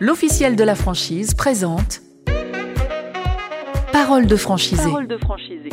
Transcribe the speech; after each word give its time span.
l'officiel 0.00 0.56
de 0.56 0.64
la 0.64 0.74
franchise 0.74 1.34
présente 1.34 2.02
Parole 3.92 4.26
de 4.26 4.36
franchisé. 4.36 4.82
Parole 4.82 5.08
de 5.08 5.16
franchisé. 5.16 5.70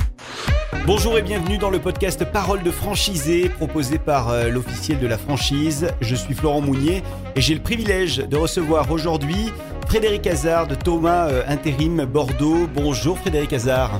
Bonjour 0.85 1.17
et 1.17 1.21
bienvenue 1.21 1.57
dans 1.57 1.69
le 1.69 1.79
podcast 1.79 2.23
Parole 2.25 2.63
de 2.63 2.71
franchisé 2.71 3.49
proposé 3.49 3.99
par 3.99 4.29
euh, 4.29 4.49
l'officiel 4.49 4.99
de 4.99 5.07
la 5.07 5.17
franchise. 5.17 5.89
Je 6.01 6.15
suis 6.15 6.33
Florent 6.33 6.61
Mounier 6.61 7.03
et 7.35 7.41
j'ai 7.41 7.53
le 7.53 7.61
privilège 7.61 8.17
de 8.17 8.37
recevoir 8.37 8.89
aujourd'hui 8.91 9.51
Frédéric 9.87 10.25
Hazard 10.25 10.67
de 10.67 10.75
Thomas 10.75 11.27
euh, 11.29 11.43
Intérim 11.47 12.05
Bordeaux. 12.05 12.67
Bonjour 12.73 13.19
Frédéric 13.19 13.51
Hazard. 13.51 13.99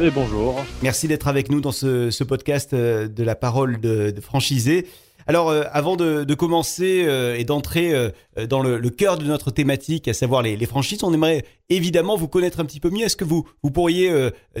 Et 0.00 0.10
bonjour. 0.10 0.62
Merci 0.82 1.08
d'être 1.08 1.28
avec 1.28 1.50
nous 1.50 1.62
dans 1.62 1.72
ce, 1.72 2.10
ce 2.10 2.24
podcast 2.24 2.74
euh, 2.74 3.08
de 3.08 3.24
la 3.24 3.34
parole 3.34 3.80
de, 3.80 4.10
de 4.10 4.20
franchisé. 4.20 4.86
Alors, 5.28 5.50
euh, 5.50 5.64
avant 5.72 5.96
de, 5.96 6.34
commencer 6.34 7.04
euh, 7.06 7.36
et 7.36 7.44
d'entrer 7.44 7.92
euh, 7.94 8.10
dans 8.46 8.62
le, 8.62 8.78
cœur 8.90 9.18
de 9.18 9.24
notre 9.24 9.50
thématique, 9.50 10.06
à 10.06 10.14
savoir 10.14 10.42
les, 10.42 10.66
franchises, 10.66 11.02
on 11.02 11.12
aimerait 11.12 11.44
évidemment 11.68 12.16
vous 12.16 12.28
connaître 12.28 12.60
un 12.60 12.64
petit 12.64 12.80
peu 12.80 12.90
mieux. 12.90 13.04
Est-ce 13.04 13.16
que 13.16 13.24
vous, 13.24 13.48
vous 13.62 13.70
pourriez 13.70 14.12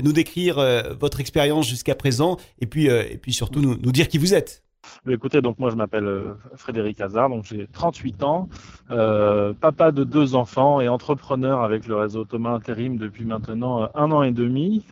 nous 0.02 0.12
décrire 0.12 0.56
votre 0.98 1.20
expérience 1.20 1.68
jusqu'à 1.68 1.94
présent 1.94 2.36
et 2.60 2.66
puis, 2.66 2.86
et 2.86 3.18
puis 3.18 3.32
surtout 3.32 3.60
nous, 3.60 3.92
dire 3.92 4.08
qui 4.08 4.18
vous 4.18 4.34
êtes? 4.34 4.64
Écoutez, 5.08 5.40
donc 5.40 5.58
moi 5.58 5.70
je 5.70 5.76
m'appelle 5.76 6.08
Frédéric 6.54 7.00
Hazard, 7.00 7.28
donc 7.28 7.44
j'ai 7.44 7.66
38 7.72 8.22
ans, 8.22 8.48
papa 8.88 9.92
de 9.92 10.04
deux 10.04 10.34
enfants 10.34 10.80
et 10.80 10.88
entrepreneur 10.88 11.62
avec 11.62 11.86
le 11.86 11.96
réseau 11.96 12.24
Thomas 12.24 12.54
Intérim 12.54 12.96
depuis 12.96 13.24
maintenant 13.24 13.88
un 13.94 14.10
an 14.10 14.22
et 14.22 14.32
demi. 14.32 14.84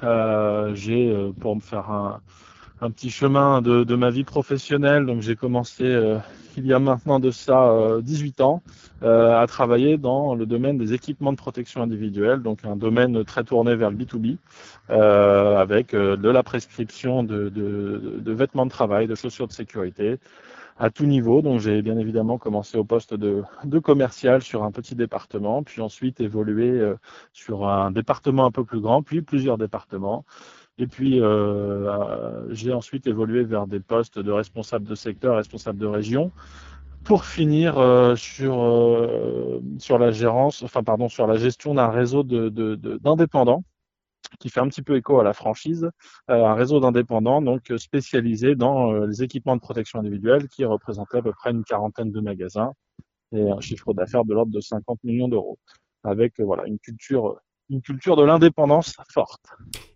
J'ai, 0.75 1.33
pour 1.41 1.57
me 1.57 1.61
faire 1.61 1.91
un, 1.91 2.21
un 2.85 2.91
petit 2.91 3.11
chemin 3.11 3.63
de, 3.63 3.95
ma 3.95 4.11
vie 4.11 4.25
professionnelle. 4.25 5.07
Donc 5.07 5.23
j'ai 5.23 5.37
commencé 5.37 5.85
euh, 5.85 6.19
il 6.57 6.67
y 6.67 6.73
a 6.73 6.79
maintenant 6.79 7.19
de 7.19 7.31
ça 7.31 7.71
euh, 7.71 8.01
18 8.03 8.41
ans 8.43 8.63
euh, 9.03 9.41
à 9.41 9.47
travailler 9.47 9.97
dans 9.97 10.35
le 10.35 10.47
domaine 10.47 10.79
des 10.79 10.93
équipements 10.93 11.33
de 11.33 11.37
protection 11.37 11.83
individuelle, 11.83 12.43
donc 12.43 12.65
un 12.65 12.77
domaine 12.77 13.25
très 13.25 13.43
tourné 13.43 13.75
vers 13.75 13.91
le 13.91 13.97
B2B, 13.97 14.37
euh, 14.91 15.57
avec 15.57 15.95
euh, 15.95 16.17
de 16.17 16.29
la 16.29 16.43
prescription 16.43 17.23
de, 17.25 17.51
vêtements 18.27 18.67
de 18.67 18.71
travail, 18.71 19.07
de 19.07 19.15
chaussures 19.15 19.49
de 19.49 19.53
sécurité 19.53 20.19
à 20.79 20.91
tout 20.91 21.07
niveau. 21.07 21.43
Donc 21.43 21.61
j'ai 21.61 21.83
bien 21.83 21.99
évidemment 21.99 22.39
commencé 22.39 22.77
au 22.79 22.85
poste 22.85 23.15
de, 23.15 23.45
commercial 23.81 24.43
sur 24.43 24.63
un 24.65 24.71
petit 24.71 24.95
département, 24.95 25.63
puis 25.63 25.81
ensuite 25.81 26.21
évolué 26.21 26.69
euh, 26.69 26.97
sur 27.33 27.69
un 27.69 27.91
département 27.91 28.45
un 28.47 28.51
peu 28.51 28.65
plus 28.65 28.81
grand, 28.81 29.03
puis 29.03 29.23
plusieurs 29.23 29.59
départements. 29.59 30.25
Et 30.79 30.87
puis, 30.87 31.21
euh, 31.21 32.53
j'ai 32.53 32.73
ensuite 32.73 33.07
évolué 33.07 33.45
vers 33.45 33.67
des 33.67 33.81
postes 33.81 34.19
de 34.19 34.33
responsable 34.33 34.87
de 34.87 34.95
secteur, 34.95 35.37
responsable 35.37 35.79
de 35.79 35.87
région, 35.87 36.33
pour 37.05 37.25
finir 37.27 37.79
euh, 37.79 38.17
sur 38.17 38.63
euh, 38.65 39.61
sur 39.79 39.99
la 39.99 40.11
gérance, 40.11 40.63
enfin 40.63 40.83
pardon, 40.83 41.09
sur 41.09 41.27
la 41.27 41.37
gestion 41.37 41.75
d'un 41.75 41.89
réseau 41.89 42.23
de 42.25 42.49
d'indépendants 42.99 43.59
de, 43.59 44.37
qui 44.41 44.49
fait 44.49 44.61
un 44.61 44.69
petit 44.69 44.83
peu 44.83 44.97
écho 44.97 45.21
à 45.21 45.25
la 45.25 45.35
franchise, 45.35 45.91
euh, 46.31 46.45
un 46.45 46.55
réseau 46.55 46.81
d'indépendants 46.81 47.43
donc 47.43 47.73
spécialisé 47.77 48.55
dans 48.57 48.93
euh, 48.93 49.07
les 49.07 49.23
équipements 49.23 49.57
de 49.57 49.61
protection 49.61 50.01
individuelle, 50.01 50.49
qui 50.49 50.65
représentait 50.65 51.19
à 51.19 51.23
peu 51.23 51.33
près 51.33 51.51
une 51.51 51.65
quarantaine 51.65 52.11
de 52.11 52.21
magasins 52.21 52.73
et 53.33 53.51
un 53.51 53.61
chiffre 53.61 53.93
d'affaires 53.95 54.25
de 54.25 54.35
l'ordre 54.35 54.53
de 54.53 54.61
50 54.61 55.05
millions 55.05 55.29
d'euros, 55.29 55.59
avec 56.05 56.41
voilà 56.41 56.67
une 56.67 56.79
culture 56.79 57.41
une 57.71 57.81
culture 57.81 58.17
de 58.17 58.23
l'indépendance 58.23 58.95
forte. 59.13 59.47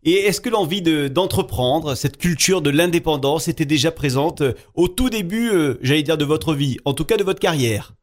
Et 0.05 0.13
est-ce 0.13 0.41
que 0.41 0.49
l'envie 0.49 0.83
d'entreprendre, 1.11 1.95
cette 1.95 2.17
culture 2.17 2.63
de 2.63 2.71
l'indépendance 2.71 3.49
était 3.49 3.65
déjà 3.65 3.93
présente 3.93 4.41
euh, 4.41 4.55
au 4.75 4.89
tout 4.89 5.11
début, 5.11 5.51
euh, 5.51 5.79
j'allais 5.83 6.03
dire, 6.03 6.19
de 6.19 6.25
votre 6.25 6.55
vie, 6.55 6.79
en 6.85 6.95
tout 6.95 7.05
cas 7.05 7.17
de 7.17 7.25
votre 7.25 7.41
carrière? 7.41 7.95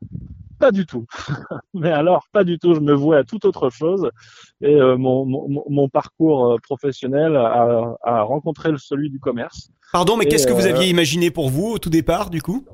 Pas 0.59 0.71
du 0.71 0.85
tout. 0.85 1.05
Mais 1.73 1.91
alors, 1.91 2.25
pas 2.31 2.43
du 2.43 2.59
tout. 2.59 2.73
Je 2.75 2.79
me 2.79 2.93
vouais 2.93 3.17
à 3.17 3.23
toute 3.23 3.43
autre 3.45 3.69
chose. 3.69 4.09
Et 4.61 4.75
euh, 4.75 4.97
mon, 4.97 5.25
mon, 5.25 5.63
mon, 5.69 5.89
parcours 5.89 6.57
professionnel 6.61 7.35
a, 7.35 7.97
a, 8.01 8.21
rencontré 8.21 8.69
celui 8.77 9.09
du 9.09 9.19
commerce. 9.19 9.69
Pardon, 9.91 10.15
mais 10.15 10.25
qu'est-ce 10.25 10.47
que 10.47 10.53
vous 10.53 10.65
aviez 10.65 10.87
imaginé 10.87 11.29
pour 11.29 11.49
vous 11.49 11.71
au 11.71 11.77
tout 11.77 11.89
départ, 11.89 12.29
du 12.29 12.41
coup? 12.41 12.65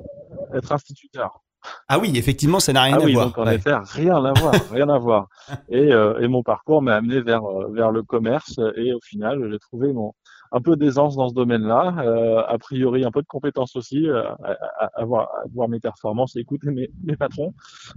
Être 0.53 0.71
instituteur. 0.71 1.41
Ah 1.87 1.99
oui, 1.99 2.11
effectivement, 2.15 2.59
ça 2.59 2.73
n'a 2.73 2.83
rien 2.83 2.97
ah 2.99 3.01
à 3.01 3.05
oui, 3.05 3.13
voir. 3.13 3.27
Donc 3.27 3.37
en 3.37 3.45
ouais. 3.45 3.55
effet, 3.55 3.73
rien 3.93 4.23
à 4.23 4.33
voir, 4.33 4.53
rien 4.71 4.89
à 4.89 4.97
voir. 4.97 5.27
Et, 5.69 5.91
euh, 5.91 6.19
et 6.19 6.27
mon 6.27 6.43
parcours 6.43 6.81
m'a 6.81 6.95
amené 6.95 7.21
vers 7.21 7.43
vers 7.69 7.91
le 7.91 8.03
commerce 8.03 8.59
et 8.75 8.93
au 8.93 8.99
final, 9.01 9.49
j'ai 9.51 9.59
trouvé 9.59 9.93
mon 9.93 10.13
un 10.51 10.61
peu 10.61 10.75
d'aisance 10.75 11.15
dans 11.15 11.29
ce 11.29 11.33
domaine-là, 11.33 11.95
euh, 11.99 12.43
a 12.45 12.57
priori 12.57 13.05
un 13.05 13.11
peu 13.11 13.21
de 13.21 13.27
compétences 13.27 13.75
aussi, 13.75 14.07
euh, 14.07 14.23
à, 14.43 14.51
à, 14.51 15.01
à, 15.01 15.05
voir, 15.05 15.29
à, 15.43 15.47
voir, 15.53 15.69
mes 15.69 15.79
performances 15.79 16.35
et 16.35 16.39
écouter 16.39 16.71
mes, 16.71 16.91
mes 17.03 17.15
patrons. 17.15 17.53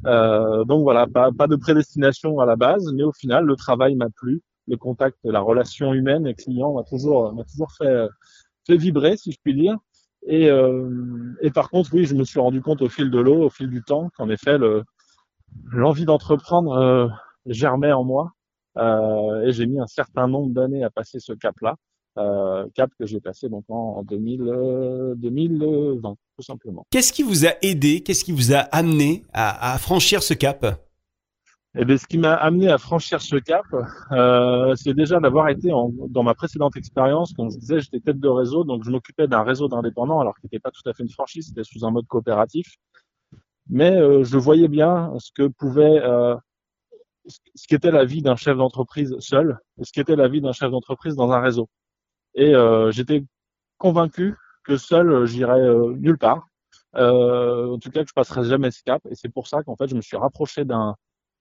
Euh, 0.06 0.64
donc 0.64 0.82
voilà, 0.82 1.06
pas, 1.06 1.32
pas 1.32 1.48
de 1.48 1.56
prédestination 1.56 2.38
à 2.38 2.46
la 2.46 2.56
base, 2.56 2.92
mais 2.94 3.02
au 3.02 3.12
final, 3.12 3.44
le 3.44 3.56
travail 3.56 3.96
m'a 3.96 4.08
plu, 4.08 4.42
le 4.68 4.76
contact, 4.76 5.18
la 5.24 5.40
relation 5.40 5.92
humaine 5.92 6.26
et 6.26 6.34
client 6.34 6.72
m'a 6.72 6.84
toujours 6.84 7.34
m'a 7.34 7.44
toujours 7.44 7.70
fait 7.72 8.06
fait 8.66 8.76
vibrer, 8.76 9.16
si 9.16 9.32
je 9.32 9.38
puis 9.42 9.54
dire. 9.54 9.76
Et, 10.26 10.48
euh, 10.48 10.88
et, 11.42 11.50
par 11.50 11.70
contre, 11.70 11.90
oui, 11.92 12.04
je 12.04 12.14
me 12.14 12.24
suis 12.24 12.40
rendu 12.40 12.62
compte 12.62 12.82
au 12.82 12.88
fil 12.88 13.10
de 13.10 13.18
l'eau, 13.18 13.44
au 13.44 13.50
fil 13.50 13.68
du 13.68 13.82
temps, 13.82 14.10
qu'en 14.16 14.28
effet, 14.30 14.56
l'envie 15.70 16.04
d'entreprendre 16.04 16.72
euh, 16.72 17.08
germait 17.46 17.92
en 17.92 18.04
moi. 18.04 18.32
Euh, 18.76 19.46
et 19.46 19.52
j'ai 19.52 19.66
mis 19.66 19.78
un 19.78 19.86
certain 19.86 20.26
nombre 20.26 20.52
d'années 20.52 20.82
à 20.82 20.90
passer 20.90 21.20
ce 21.20 21.32
cap-là, 21.32 21.76
euh, 22.18 22.66
cap 22.74 22.90
que 22.98 23.06
j'ai 23.06 23.20
passé 23.20 23.48
donc 23.48 23.64
en, 23.68 23.98
en 23.98 24.02
2000, 24.02 25.14
2020, 25.16 26.16
tout 26.36 26.42
simplement. 26.42 26.84
Qu'est-ce 26.90 27.12
qui 27.12 27.22
vous 27.22 27.46
a 27.46 27.50
aidé, 27.62 28.02
qu'est-ce 28.02 28.24
qui 28.24 28.32
vous 28.32 28.52
a 28.52 28.58
amené 28.58 29.22
à, 29.32 29.74
à 29.74 29.78
franchir 29.78 30.22
ce 30.22 30.34
cap? 30.34 30.83
Eh 31.76 31.84
bien, 31.84 31.96
ce 31.96 32.06
qui 32.06 32.18
m'a 32.18 32.34
amené 32.34 32.68
à 32.70 32.78
franchir 32.78 33.20
ce 33.20 33.36
cap, 33.36 33.66
euh, 34.12 34.74
c'est 34.76 34.94
déjà 34.94 35.18
d'avoir 35.18 35.48
été 35.48 35.72
en, 35.72 35.90
dans 36.08 36.22
ma 36.22 36.34
précédente 36.34 36.76
expérience, 36.76 37.32
comme 37.32 37.50
je 37.50 37.58
disais, 37.58 37.80
j'étais 37.80 37.98
tête 37.98 38.20
de 38.20 38.28
réseau, 38.28 38.62
donc 38.62 38.84
je 38.84 38.90
m'occupais 38.90 39.26
d'un 39.26 39.42
réseau 39.42 39.66
d'indépendants, 39.66 40.20
alors 40.20 40.36
qu'il 40.36 40.46
n'était 40.46 40.60
pas 40.60 40.70
tout 40.70 40.88
à 40.88 40.92
fait 40.92 41.02
une 41.02 41.10
franchise, 41.10 41.48
c'était 41.48 41.64
sous 41.64 41.84
un 41.84 41.90
mode 41.90 42.06
coopératif. 42.06 42.76
Mais 43.68 43.96
euh, 43.96 44.22
je 44.22 44.38
voyais 44.38 44.68
bien 44.68 45.12
ce 45.18 45.32
que 45.32 45.48
pouvait, 45.48 46.00
euh, 46.04 46.36
ce 47.26 47.66
qu'était 47.66 47.90
la 47.90 48.04
vie 48.04 48.22
d'un 48.22 48.36
chef 48.36 48.56
d'entreprise 48.56 49.16
seul, 49.18 49.58
et 49.80 49.84
ce 49.84 49.92
qu'était 49.92 50.16
la 50.16 50.28
vie 50.28 50.40
d'un 50.40 50.52
chef 50.52 50.70
d'entreprise 50.70 51.16
dans 51.16 51.32
un 51.32 51.40
réseau. 51.40 51.68
Et 52.34 52.54
euh, 52.54 52.92
j'étais 52.92 53.24
convaincu 53.78 54.36
que 54.64 54.76
seul, 54.76 55.26
j'irais 55.26 55.60
nulle 55.96 56.18
part. 56.18 56.46
en 56.94 57.78
tout 57.78 57.90
cas, 57.90 58.02
que 58.04 58.08
je 58.08 58.14
passerais 58.14 58.44
jamais 58.44 58.70
ce 58.70 58.82
cap. 58.84 59.02
Et 59.10 59.14
c'est 59.16 59.28
pour 59.28 59.48
ça 59.48 59.62
qu'en 59.64 59.76
fait, 59.76 59.88
je 59.88 59.96
me 59.96 60.00
suis 60.02 60.16
rapproché 60.16 60.64
d'un 60.64 60.94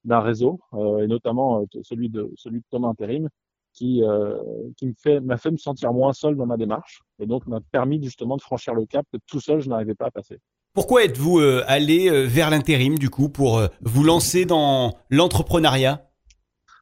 d'un 0.06 0.20
réseau 0.20 0.60
euh, 0.74 1.00
et 1.00 1.08
notamment 1.08 1.62
euh, 1.62 1.82
celui 1.84 2.10
de 2.10 2.32
celui 2.36 2.60
de 2.60 2.66
Thomas 2.70 2.90
Intérim 2.90 3.30
qui 3.74 4.04
euh, 4.04 4.38
qui 4.78 4.88
me 4.88 4.94
fait 4.98 5.20
m'a 5.20 5.38
fait 5.38 5.52
me 5.52 5.58
sentir 5.58 5.94
moins 5.94 6.14
seul 6.14 6.36
dans 6.36 6.46
ma 6.46 6.58
démarche 6.58 7.02
et 7.20 7.26
donc 7.26 7.48
m'a 7.48 7.60
permis 7.72 8.02
justement 8.04 8.38
de 8.38 8.42
franchir 8.42 8.74
le 8.74 8.86
cap 8.86 9.06
que 9.12 9.18
tout 9.28 9.40
seul 9.40 9.62
je 9.62 9.70
n'arrivais 9.70 9.96
pas 9.96 10.08
à 10.08 10.12
passer. 10.12 10.40
Pourquoi 10.74 11.04
êtes-vous 11.04 11.40
euh, 11.40 11.64
allé 11.68 12.10
euh, 12.10 12.26
vers 12.26 12.50
l'intérim 12.50 12.98
du 12.98 13.12
coup 13.12 13.30
pour 13.30 13.60
euh, 13.60 13.68
vous 13.82 14.04
lancer 14.04 14.46
dans 14.46 14.94
l'entrepreneuriat? 15.12 16.02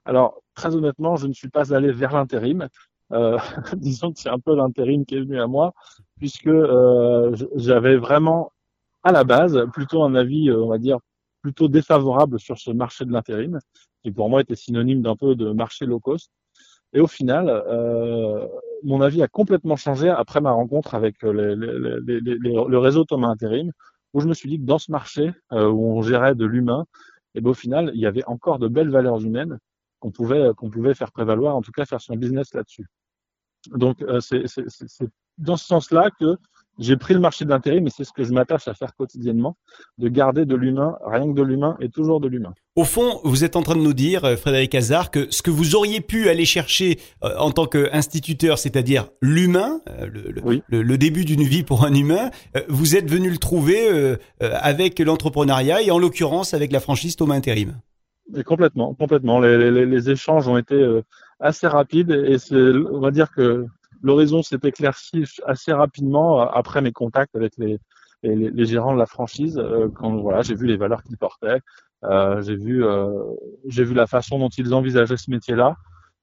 Alors 0.05 0.41
très 0.55 0.73
honnêtement, 0.75 1.17
je 1.17 1.27
ne 1.27 1.33
suis 1.33 1.49
pas 1.49 1.73
allé 1.73 1.91
vers 1.91 2.13
l'intérim. 2.13 2.67
disons 3.73 4.13
que 4.13 4.19
c'est 4.21 4.29
un 4.29 4.39
peu 4.39 4.55
l'intérim 4.55 5.05
qui 5.05 5.15
est 5.15 5.19
venu 5.19 5.37
à 5.37 5.45
moi 5.45 5.73
puisque 6.17 6.49
j'avais 7.55 7.97
vraiment 7.97 8.53
à 9.03 9.11
la 9.11 9.25
base 9.25 9.65
plutôt 9.73 10.01
un 10.05 10.15
avis 10.15 10.49
on 10.49 10.69
va 10.69 10.77
dire 10.77 10.97
plutôt 11.41 11.67
défavorable 11.67 12.39
sur 12.39 12.57
ce 12.57 12.71
marché 12.71 13.05
de 13.05 13.11
l'intérim, 13.11 13.59
qui 14.03 14.11
pour 14.11 14.29
moi 14.29 14.41
était 14.41 14.55
synonyme 14.55 15.01
d'un 15.01 15.15
peu 15.15 15.35
de 15.35 15.51
marché 15.51 15.85
low 15.85 15.99
cost. 15.99 16.31
Et 16.93 16.99
au 16.99 17.07
final, 17.07 17.49
euh, 17.49 18.47
mon 18.83 19.01
avis 19.01 19.21
a 19.23 19.27
complètement 19.27 19.75
changé 19.75 20.09
après 20.09 20.41
ma 20.41 20.51
rencontre 20.51 20.93
avec 20.95 21.21
les, 21.23 21.55
le 21.55 22.77
réseau 22.77 23.05
Thomas 23.05 23.29
Intérim, 23.29 23.71
où 24.13 24.19
je 24.19 24.27
me 24.27 24.33
suis 24.33 24.49
dit 24.49 24.59
que 24.59 24.65
dans 24.65 24.79
ce 24.79 24.91
marché 24.91 25.31
euh, 25.53 25.69
où 25.69 25.97
on 25.97 26.01
gérait 26.01 26.35
de 26.35 26.45
l'humain, 26.45 26.85
et 27.33 27.41
ben 27.41 27.51
au 27.51 27.53
final, 27.53 27.91
il 27.93 28.01
y 28.01 28.05
avait 28.05 28.25
encore 28.25 28.59
de 28.59 28.67
belles 28.67 28.89
valeurs 28.89 29.23
humaines 29.23 29.57
qu'on 29.99 30.11
pouvait 30.11 30.51
qu'on 30.57 30.69
pouvait 30.69 30.93
faire 30.93 31.11
prévaloir, 31.11 31.55
en 31.55 31.61
tout 31.61 31.71
cas 31.71 31.85
faire 31.85 32.01
son 32.01 32.15
business 32.15 32.53
là-dessus. 32.53 32.87
Donc 33.69 34.01
euh, 34.01 34.19
c'est 34.19 34.43
dans 35.37 35.55
ce 35.55 35.65
sens-là 35.65 36.09
que 36.19 36.37
j'ai 36.79 36.97
pris 36.97 37.13
le 37.13 37.19
marché 37.19 37.45
de 37.45 37.49
l'intérim, 37.49 37.83
mais 37.83 37.89
c'est 37.89 38.03
ce 38.03 38.11
que 38.11 38.23
je 38.23 38.33
m'attache 38.33 38.67
à 38.67 38.73
faire 38.73 38.95
quotidiennement, 38.95 39.57
de 39.97 40.07
garder 40.07 40.45
de 40.45 40.55
l'humain, 40.55 40.95
rien 41.05 41.27
que 41.27 41.37
de 41.37 41.43
l'humain 41.43 41.77
et 41.79 41.89
toujours 41.89 42.19
de 42.19 42.27
l'humain. 42.27 42.53
Au 42.75 42.85
fond, 42.85 43.19
vous 43.23 43.43
êtes 43.43 43.55
en 43.55 43.61
train 43.61 43.75
de 43.75 43.81
nous 43.81 43.93
dire, 43.93 44.37
Frédéric 44.37 44.73
Hazard, 44.75 45.11
que 45.11 45.27
ce 45.29 45.41
que 45.41 45.51
vous 45.51 45.75
auriez 45.75 46.01
pu 46.01 46.29
aller 46.29 46.45
chercher 46.45 46.99
euh, 47.23 47.35
en 47.37 47.51
tant 47.51 47.65
qu'instituteur, 47.65 48.57
c'est-à-dire 48.57 49.09
l'humain, 49.21 49.81
euh, 49.89 50.07
le, 50.07 50.41
oui. 50.43 50.63
le, 50.69 50.81
le, 50.81 50.97
début 50.97 51.25
d'une 51.25 51.43
vie 51.43 51.63
pour 51.63 51.85
un 51.85 51.93
humain, 51.93 52.31
euh, 52.55 52.61
vous 52.69 52.95
êtes 52.95 53.09
venu 53.09 53.29
le 53.29 53.37
trouver 53.37 53.89
euh, 53.91 54.15
avec 54.39 54.99
l'entrepreneuriat 54.99 55.81
et 55.81 55.91
en 55.91 55.99
l'occurrence 55.99 56.53
avec 56.53 56.71
la 56.71 56.79
franchise 56.79 57.15
Thomas 57.15 57.35
Intérim. 57.35 57.79
Et 58.35 58.43
complètement, 58.43 58.93
complètement. 58.93 59.39
Les, 59.39 59.71
les, 59.71 59.85
les, 59.85 60.09
échanges 60.09 60.47
ont 60.47 60.57
été 60.57 61.01
assez 61.41 61.67
rapides 61.67 62.11
et 62.11 62.37
on 62.53 62.99
va 62.99 63.11
dire 63.11 63.29
que 63.31 63.65
l'horizon 64.01 64.41
s'est 64.43 64.59
éclairci 64.63 65.23
assez 65.45 65.73
rapidement 65.73 66.41
après 66.41 66.81
mes 66.81 66.91
contacts 66.91 67.35
avec 67.35 67.53
les, 67.57 67.79
et 68.23 68.35
les, 68.35 68.65
gérants 68.65 68.93
de 68.93 68.99
la 68.99 69.05
franchise 69.05 69.61
quand 69.95 70.15
voilà, 70.17 70.41
j'ai 70.41 70.55
vu 70.55 70.67
les 70.67 70.77
valeurs 70.77 71.03
qu'ils 71.03 71.17
portaient, 71.17 71.59
j'ai 72.41 72.55
vu 72.55 72.83
j'ai 73.65 73.83
vu 73.83 73.93
la 73.93 74.07
façon 74.07 74.39
dont 74.39 74.49
ils 74.49 74.73
envisageaient 74.73 75.17
ce 75.17 75.31
métier-là 75.31 75.75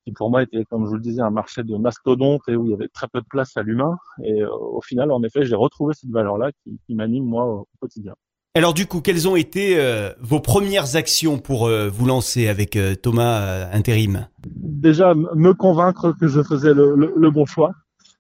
qui 0.09 0.13
pour 0.13 0.31
moi 0.31 0.43
était, 0.43 0.65
comme 0.65 0.85
je 0.85 0.91
vous 0.91 0.97
le 0.97 1.03
disais, 1.03 1.21
un 1.21 1.31
marché 1.31 1.63
de 1.63 1.77
mastodonte 1.77 2.43
et 2.49 2.57
où 2.57 2.65
il 2.65 2.71
y 2.71 2.75
avait 2.75 2.89
très 2.89 3.09
peu 3.09 3.21
de 3.21 3.27
place 3.27 3.57
à 3.57 3.63
l'humain. 3.63 3.99
Et 4.23 4.43
au 4.45 4.81
final, 4.81 5.13
en 5.13 5.23
effet, 5.23 5.45
j'ai 5.45 5.55
retrouvé 5.55 5.93
cette 5.95 6.11
valeur-là 6.11 6.51
qui, 6.65 6.79
qui 6.87 6.95
m'anime 6.95 7.25
moi 7.25 7.45
au 7.45 7.69
quotidien. 7.81 8.15
Alors 8.55 8.75
du 8.75 8.87
coup, 8.87 9.01
quelles 9.01 9.29
ont 9.29 9.37
été 9.37 9.79
euh, 9.79 10.13
vos 10.21 10.41
premières 10.41 10.97
actions 10.97 11.39
pour 11.39 11.67
euh, 11.67 11.89
vous 11.89 12.07
lancer 12.07 12.49
avec 12.49 12.77
euh, 12.77 12.95
Thomas 12.95 13.71
Intérim? 13.73 14.27
Déjà, 14.47 15.15
me 15.15 15.53
convaincre 15.53 16.13
que 16.19 16.27
je 16.27 16.43
faisais 16.43 16.75
le, 16.75 17.31
bon 17.31 17.47
choix. 17.47 17.73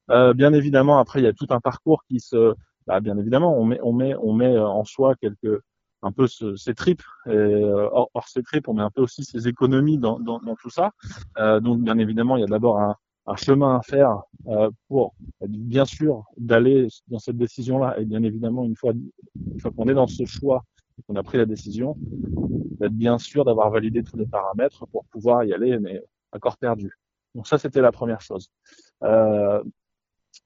bien 0.08 0.52
évidemment, 0.52 0.98
après, 0.98 1.20
il 1.20 1.25
y 1.25 1.28
a 1.28 1.32
tout 1.32 1.48
un 1.50 1.60
parcours 1.60 2.04
qui 2.08 2.20
se... 2.20 2.54
Bah, 2.86 3.00
bien 3.00 3.19
évidemment, 3.19 3.58
on 3.58 3.64
met, 3.64 3.80
on 3.82 3.92
met, 3.92 4.14
on 4.22 4.32
met 4.32 4.56
en 4.58 4.84
soi 4.84 5.14
quelques 5.20 5.60
un 6.02 6.12
peu 6.12 6.26
ses 6.28 6.75
tripes. 6.75 7.02
Et, 7.26 7.62
hors, 7.92 8.28
ses 8.28 8.42
tripes, 8.42 8.69
on 8.69 8.75
met 8.75 8.82
un 8.82 8.90
peu 8.90 9.02
aussi 9.02 9.25
ses 9.25 9.48
économies 9.48 9.98
dans, 9.98 10.20
dans 10.20 10.56
tout 10.60 10.70
ça. 10.70 10.92
donc, 11.60 11.80
bien 11.80 11.98
évidemment, 11.98 12.36
il 12.36 12.40
y 12.40 12.44
a 12.44 12.48
d'abord 12.48 12.78
un, 12.78 12.96
un 13.28 13.36
chemin 13.36 13.76
à 13.76 13.82
faire 13.82 14.22
euh, 14.46 14.70
pour 14.88 15.14
bien 15.46 15.84
sûr 15.84 16.25
d'aller 16.36 16.88
dans 17.08 17.19
cette 17.19 17.36
décision-là 17.36 17.98
et 18.00 18.04
bien 18.04 18.22
évidemment 18.22 18.64
une 18.64 18.76
fois, 18.76 18.92
une 18.92 19.60
fois 19.60 19.70
qu'on 19.70 19.88
est 19.88 19.94
dans 19.94 20.06
ce 20.06 20.25
choix 20.25 20.64
qu'on 21.06 21.16
a 21.16 21.22
pris 21.22 21.38
la 21.38 21.46
décision, 21.46 21.96
d'être 21.98 22.92
bien 22.92 23.19
sûr 23.19 23.44
d'avoir 23.44 23.70
validé 23.70 24.02
tous 24.02 24.16
les 24.16 24.26
paramètres 24.26 24.86
pour 24.88 25.04
pouvoir 25.06 25.44
y 25.44 25.52
aller, 25.52 25.78
mais 25.78 26.02
à 26.32 26.38
corps 26.38 26.56
perdu. 26.56 26.92
Donc 27.34 27.46
ça, 27.46 27.58
c'était 27.58 27.80
la 27.80 27.92
première 27.92 28.20
chose. 28.20 28.48
Euh, 29.04 29.62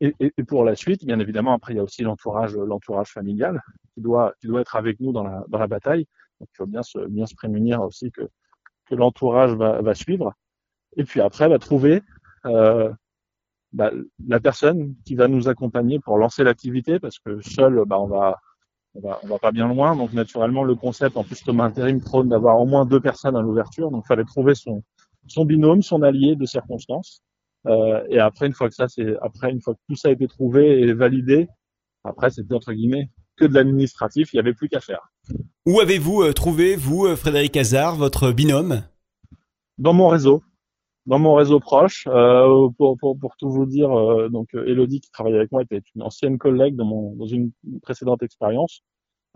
et, 0.00 0.14
et, 0.20 0.44
pour 0.44 0.64
la 0.64 0.74
suite, 0.74 1.04
bien 1.04 1.18
évidemment, 1.20 1.52
après 1.54 1.74
il 1.74 1.76
y 1.76 1.80
a 1.80 1.82
aussi 1.82 2.02
l'entourage, 2.02 2.56
l'entourage 2.56 3.08
familial 3.08 3.60
qui 3.94 4.00
doit, 4.00 4.34
qui 4.40 4.46
doit 4.46 4.60
être 4.60 4.76
avec 4.76 5.00
nous 5.00 5.12
dans 5.12 5.22
la, 5.22 5.44
dans 5.48 5.58
la 5.58 5.66
bataille. 5.66 6.06
Donc 6.40 6.48
il 6.52 6.56
faut 6.56 6.66
bien 6.66 6.82
se, 6.82 6.98
bien 7.06 7.26
se 7.26 7.34
prémunir 7.34 7.82
aussi 7.82 8.10
que, 8.10 8.22
que 8.86 8.94
l'entourage 8.94 9.52
va, 9.52 9.80
va 9.80 9.94
suivre. 9.94 10.34
Et 10.96 11.04
puis 11.04 11.20
après, 11.20 11.48
va 11.48 11.58
trouver 11.58 11.96
euh, 11.96 12.00
bah, 12.44 13.90
la 14.26 14.40
personne 14.40 14.94
qui 15.04 15.14
va 15.14 15.28
nous 15.28 15.48
accompagner 15.48 15.98
pour 15.98 16.18
lancer 16.18 16.44
l'activité, 16.44 16.98
parce 16.98 17.18
que 17.18 17.40
seul, 17.40 17.82
bah, 17.86 17.98
on 17.98 18.06
va, 18.06 18.38
on 18.94 19.00
va, 19.00 19.20
on 19.22 19.28
va 19.28 19.38
pas 19.38 19.52
bien 19.52 19.68
loin. 19.68 19.96
Donc 19.96 20.12
naturellement, 20.12 20.64
le 20.64 20.74
concept, 20.74 21.16
en 21.16 21.24
plus 21.24 21.42
Thomas 21.42 21.64
Intérim 21.64 22.00
prône 22.00 22.28
d'avoir 22.28 22.60
au 22.60 22.66
moins 22.66 22.84
deux 22.84 23.00
personnes 23.00 23.36
à 23.36 23.40
l'ouverture. 23.40 23.90
Donc 23.90 24.04
il 24.04 24.08
fallait 24.08 24.24
trouver 24.24 24.54
son, 24.54 24.82
son 25.26 25.44
binôme, 25.44 25.82
son 25.82 26.02
allié 26.02 26.36
de 26.36 26.44
circonstance. 26.46 27.22
Euh, 27.66 28.02
et 28.08 28.18
après, 28.18 28.46
une 28.46 28.52
fois 28.52 28.68
que 28.68 28.74
ça, 28.74 28.88
c'est 28.88 29.16
après 29.22 29.50
une 29.50 29.60
fois 29.60 29.74
que 29.74 29.80
tout 29.88 29.96
ça 29.96 30.08
a 30.08 30.10
été 30.10 30.26
trouvé 30.26 30.80
et 30.80 30.92
validé, 30.92 31.48
après 32.04 32.30
c'était 32.30 32.54
entre 32.54 32.72
guillemets 32.72 33.10
que 33.36 33.44
de 33.44 33.54
l'administratif. 33.54 34.32
Il 34.32 34.36
y 34.36 34.40
avait 34.40 34.52
plus 34.52 34.68
qu'à 34.68 34.80
faire. 34.80 35.12
Où 35.64 35.80
avez-vous 35.80 36.22
euh, 36.22 36.32
trouvé 36.32 36.76
vous, 36.76 37.06
euh, 37.06 37.16
Frédéric 37.16 37.56
Hazard, 37.56 37.96
votre 37.96 38.32
binôme? 38.32 38.82
Dans 39.78 39.92
mon 39.92 40.08
réseau 40.08 40.42
dans 41.06 41.18
mon 41.18 41.34
réseau 41.34 41.60
proche. 41.60 42.06
Euh, 42.08 42.68
pour, 42.76 42.96
pour, 42.98 43.18
pour, 43.18 43.36
tout 43.36 43.50
vous 43.50 43.66
dire, 43.66 43.90
euh, 43.90 44.28
donc 44.28 44.54
euh, 44.54 44.66
Elodie 44.66 45.00
qui 45.00 45.10
travaille 45.10 45.34
avec 45.34 45.52
moi 45.52 45.62
était 45.62 45.82
une 45.94 46.02
ancienne 46.02 46.38
collègue 46.38 46.76
dans, 46.76 46.84
mon, 46.84 47.14
dans 47.16 47.26
une 47.26 47.52
précédente 47.82 48.22
expérience. 48.22 48.82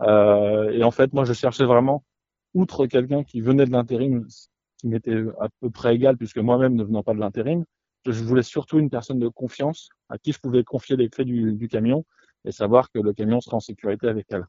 Euh, 0.01 0.69
et 0.71 0.83
en 0.83 0.91
fait, 0.91 1.13
moi, 1.13 1.25
je 1.25 1.33
cherchais 1.33 1.65
vraiment, 1.65 2.03
outre 2.53 2.85
quelqu'un 2.85 3.23
qui 3.23 3.41
venait 3.41 3.65
de 3.65 3.71
l'intérim, 3.71 4.25
qui 4.77 4.87
m'était 4.87 5.23
à 5.39 5.49
peu 5.59 5.69
près 5.69 5.95
égal, 5.95 6.17
puisque 6.17 6.37
moi-même 6.37 6.75
ne 6.75 6.83
venant 6.83 7.03
pas 7.03 7.13
de 7.13 7.19
l'intérim, 7.19 7.65
je 8.05 8.23
voulais 8.23 8.43
surtout 8.43 8.79
une 8.79 8.89
personne 8.89 9.19
de 9.19 9.27
confiance 9.27 9.89
à 10.09 10.17
qui 10.17 10.31
je 10.31 10.39
pouvais 10.39 10.63
confier 10.63 10.95
les 10.95 11.09
clés 11.09 11.25
du, 11.25 11.53
du 11.53 11.67
camion 11.67 12.05
et 12.45 12.51
savoir 12.51 12.89
que 12.91 12.99
le 12.99 13.11
camion 13.11 13.41
serait 13.41 13.57
en 13.57 13.59
sécurité 13.59 14.07
avec 14.07 14.27
elle. 14.29 14.45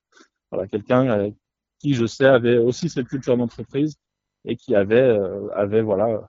Voilà, 0.52 0.68
quelqu'un 0.68 1.32
qui, 1.80 1.94
je 1.94 2.06
sais, 2.06 2.26
avait 2.26 2.58
aussi 2.58 2.88
cette 2.88 3.08
culture 3.08 3.36
d'entreprise 3.36 3.96
et 4.44 4.54
qui 4.54 4.76
avait, 4.76 5.18
avait 5.54 5.82
voilà, 5.82 6.28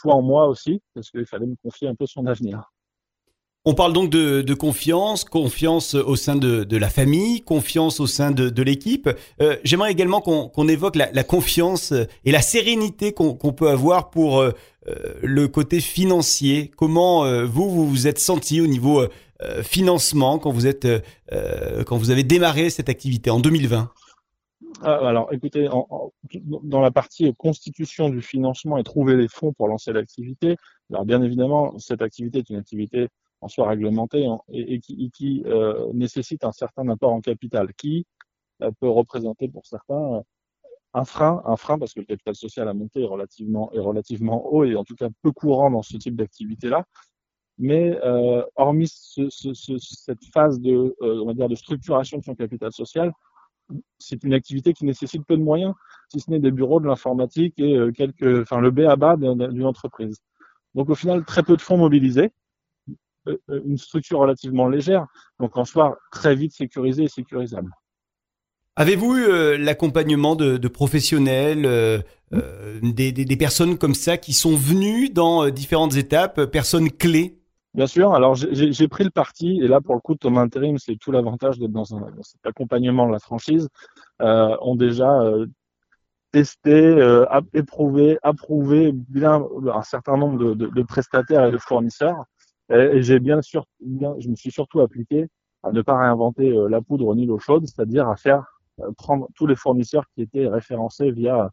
foi 0.00 0.14
en 0.14 0.22
moi 0.22 0.46
aussi, 0.46 0.80
parce 0.94 1.10
qu'il 1.10 1.26
fallait 1.26 1.46
me 1.46 1.56
confier 1.62 1.88
un 1.88 1.94
peu 1.94 2.06
son 2.06 2.26
avenir. 2.26 2.70
On 3.64 3.74
parle 3.74 3.92
donc 3.92 4.08
de, 4.08 4.54
confiance, 4.54 5.24
confiance 5.24 5.94
au 5.94 6.16
sein 6.16 6.36
de, 6.36 6.76
la 6.76 6.88
famille, 6.88 7.42
confiance 7.42 8.00
au 8.00 8.06
sein 8.06 8.30
de, 8.30 8.62
l'équipe. 8.62 9.10
Euh, 9.42 9.56
j'aimerais 9.62 9.92
également 9.92 10.22
qu'on 10.22 10.68
évoque 10.68 10.96
la, 10.96 11.22
confiance 11.22 11.92
et 12.24 12.32
la 12.32 12.40
sérénité 12.40 13.12
qu'on 13.12 13.34
peut 13.34 13.68
avoir 13.68 14.08
pour 14.08 14.40
euh, 14.40 14.52
le 15.22 15.48
côté 15.48 15.80
financier. 15.80 16.70
Comment 16.76 17.26
euh, 17.26 17.44
vous, 17.44 17.68
vous 17.68 17.86
vous 17.86 18.06
êtes 18.06 18.18
senti 18.18 18.60
au 18.62 18.66
niveau 18.66 19.04
financement 19.62 20.38
quand 20.38 20.50
vous, 20.50 20.66
avez 20.66 22.24
démarré 22.24 22.70
cette 22.70 22.88
activité 22.88 23.30
en 23.30 23.38
2020 23.38 23.90
ah, 23.94 24.07
alors, 24.82 25.32
écoutez, 25.32 25.68
dans 26.42 26.80
la 26.80 26.90
partie 26.90 27.34
constitution 27.34 28.08
du 28.08 28.22
financement 28.22 28.78
et 28.78 28.84
trouver 28.84 29.16
les 29.16 29.28
fonds 29.28 29.52
pour 29.52 29.68
lancer 29.68 29.92
l'activité, 29.92 30.56
alors 30.90 31.04
bien 31.04 31.22
évidemment, 31.22 31.78
cette 31.78 32.02
activité 32.02 32.38
est 32.38 32.50
une 32.50 32.56
activité 32.56 33.08
en 33.40 33.48
soi 33.48 33.68
réglementée 33.68 34.26
et, 34.52 34.80
qui, 34.80 35.42
euh, 35.46 35.90
nécessite 35.92 36.44
un 36.44 36.52
certain 36.52 36.88
apport 36.88 37.12
en 37.12 37.20
capital, 37.20 37.72
qui 37.74 38.06
euh, 38.62 38.70
peut 38.80 38.88
représenter 38.88 39.48
pour 39.48 39.66
certains 39.66 40.16
euh, 40.16 40.20
un 40.94 41.04
frein, 41.04 41.42
un 41.44 41.56
frein 41.56 41.78
parce 41.78 41.94
que 41.94 42.00
le 42.00 42.06
capital 42.06 42.34
social 42.34 42.68
à 42.68 42.74
monter 42.74 43.02
est 43.02 43.06
relativement, 43.06 43.70
est 43.72 43.78
relativement 43.78 44.46
haut 44.46 44.64
et 44.64 44.74
en 44.74 44.84
tout 44.84 44.96
cas 44.96 45.08
peu 45.22 45.32
courant 45.32 45.70
dans 45.70 45.82
ce 45.82 45.96
type 45.96 46.16
d'activité-là. 46.16 46.84
Mais 47.60 47.98
hormis 48.54 48.86
cette 48.88 50.24
phase 50.32 50.60
de, 50.60 50.94
on 51.00 51.26
va 51.26 51.34
dire, 51.34 51.48
de 51.48 51.56
structuration 51.56 52.18
de 52.18 52.22
son 52.22 52.36
capital 52.36 52.70
social, 52.70 53.12
c'est 53.98 54.24
une 54.24 54.34
activité 54.34 54.72
qui 54.72 54.84
nécessite 54.84 55.24
peu 55.26 55.36
de 55.36 55.42
moyens, 55.42 55.74
si 56.08 56.20
ce 56.20 56.30
n'est 56.30 56.38
des 56.38 56.50
bureaux, 56.50 56.80
de 56.80 56.86
l'informatique 56.86 57.54
et 57.58 57.76
euh, 57.76 57.92
quelques, 57.92 58.42
enfin 58.42 58.60
le 58.60 58.70
B 58.70 58.80
à 58.80 58.96
bas 58.96 59.16
d'une 59.16 59.64
entreprise. 59.64 60.18
Donc 60.74 60.90
au 60.90 60.94
final, 60.94 61.24
très 61.24 61.42
peu 61.42 61.56
de 61.56 61.62
fonds 61.62 61.76
mobilisés, 61.76 62.30
euh, 63.28 63.36
euh, 63.50 63.60
une 63.64 63.78
structure 63.78 64.18
relativement 64.18 64.68
légère, 64.68 65.06
donc 65.40 65.56
en 65.56 65.64
soi 65.64 65.98
très 66.10 66.34
vite 66.34 66.52
sécurisée 66.52 67.04
et 67.04 67.08
sécurisable. 67.08 67.70
Avez-vous 68.76 69.16
eu 69.16 69.58
l'accompagnement 69.58 70.36
de, 70.36 70.68
professionnels, 70.68 71.62
des, 72.30 73.10
des, 73.10 73.36
personnes 73.36 73.76
comme 73.76 73.96
ça 73.96 74.18
qui 74.18 74.32
sont 74.32 74.54
venues 74.54 75.10
dans 75.10 75.50
différentes 75.50 75.96
étapes, 75.96 76.44
personnes 76.44 76.88
clés? 76.88 77.40
Bien 77.78 77.86
sûr. 77.86 78.12
Alors, 78.12 78.34
j'ai 78.34 78.88
pris 78.88 79.04
le 79.04 79.10
parti, 79.10 79.60
et 79.62 79.68
là, 79.68 79.80
pour 79.80 79.94
le 79.94 80.00
coup, 80.00 80.16
Thomas 80.16 80.40
Intérim, 80.40 80.78
c'est 80.78 80.96
tout 80.96 81.12
l'avantage 81.12 81.60
d'être 81.60 81.70
dans, 81.70 81.94
un, 81.94 82.10
cet 82.22 82.44
accompagnement 82.44 83.06
de 83.06 83.12
la 83.12 83.20
franchise, 83.20 83.68
euh, 84.20 84.56
ont 84.62 84.74
déjà 84.74 85.20
euh, 85.20 85.46
testé, 86.32 86.72
euh, 86.72 87.24
éprouvé, 87.54 88.18
approuvé 88.24 88.90
bien 88.92 89.46
un 89.72 89.82
certain 89.82 90.16
nombre 90.16 90.38
de, 90.40 90.54
de, 90.54 90.66
de 90.66 90.82
prestataires 90.82 91.44
et 91.44 91.52
de 91.52 91.58
fournisseurs. 91.58 92.24
Et, 92.68 93.00
j'ai 93.00 93.20
bien 93.20 93.42
sûr, 93.42 93.64
bien, 93.78 94.16
je 94.18 94.28
me 94.28 94.34
suis 94.34 94.50
surtout 94.50 94.80
appliqué 94.80 95.28
à 95.62 95.70
ne 95.70 95.80
pas 95.80 95.96
réinventer 96.00 96.50
euh, 96.50 96.68
la 96.68 96.80
poudre 96.80 97.14
ni 97.14 97.26
l'eau 97.26 97.38
chaude, 97.38 97.64
c'est-à-dire 97.64 98.08
à 98.08 98.16
faire 98.16 98.44
prendre 98.96 99.28
tous 99.34 99.46
les 99.46 99.56
fournisseurs 99.56 100.04
qui 100.14 100.22
étaient 100.22 100.46
référencés 100.46 101.10
via 101.10 101.50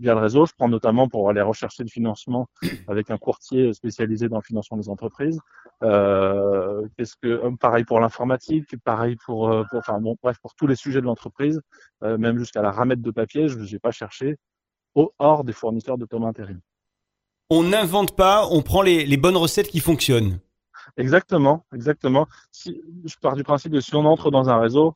via 0.00 0.14
le 0.14 0.20
réseau. 0.20 0.46
Je 0.46 0.52
prends 0.56 0.68
notamment 0.68 1.08
pour 1.08 1.28
aller 1.28 1.40
rechercher 1.40 1.82
le 1.82 1.88
financement 1.88 2.48
avec 2.86 3.10
un 3.10 3.18
courtier 3.18 3.72
spécialisé 3.72 4.28
dans 4.28 4.36
le 4.36 4.42
financement 4.42 4.76
des 4.76 4.88
entreprises. 4.88 5.40
Euh, 5.82 6.86
qu'est-ce 6.96 7.16
que 7.20 7.28
euh, 7.28 7.50
pareil 7.58 7.84
pour 7.84 8.00
l'informatique, 8.00 8.76
pareil 8.84 9.16
pour, 9.24 9.50
pour, 9.70 9.78
enfin 9.78 10.00
bon 10.00 10.16
bref 10.22 10.36
pour 10.40 10.54
tous 10.54 10.66
les 10.66 10.76
sujets 10.76 11.00
de 11.00 11.06
l'entreprise, 11.06 11.60
même 12.02 12.38
jusqu'à 12.38 12.62
la 12.62 12.70
ramette 12.70 13.02
de 13.02 13.10
papier, 13.10 13.48
je 13.48 13.58
n'ai 13.58 13.78
pas 13.78 13.90
cherché 13.90 14.36
au 14.94 15.12
hors 15.18 15.44
des 15.44 15.52
fournisseurs 15.52 15.98
de 15.98 16.06
Thomas 16.06 16.28
Intérim. 16.28 16.60
On 17.50 17.62
n'invente 17.62 18.14
pas, 18.14 18.46
on 18.50 18.62
prend 18.62 18.82
les, 18.82 19.06
les 19.06 19.16
bonnes 19.16 19.36
recettes 19.36 19.68
qui 19.68 19.80
fonctionnent. 19.80 20.38
Exactement, 20.96 21.64
exactement. 21.74 22.26
Si, 22.50 22.80
je 23.04 23.14
pars 23.20 23.36
du 23.36 23.44
principe 23.44 23.72
que 23.72 23.80
si 23.80 23.94
on 23.94 24.04
entre 24.04 24.30
dans 24.30 24.48
un 24.48 24.58
réseau, 24.58 24.94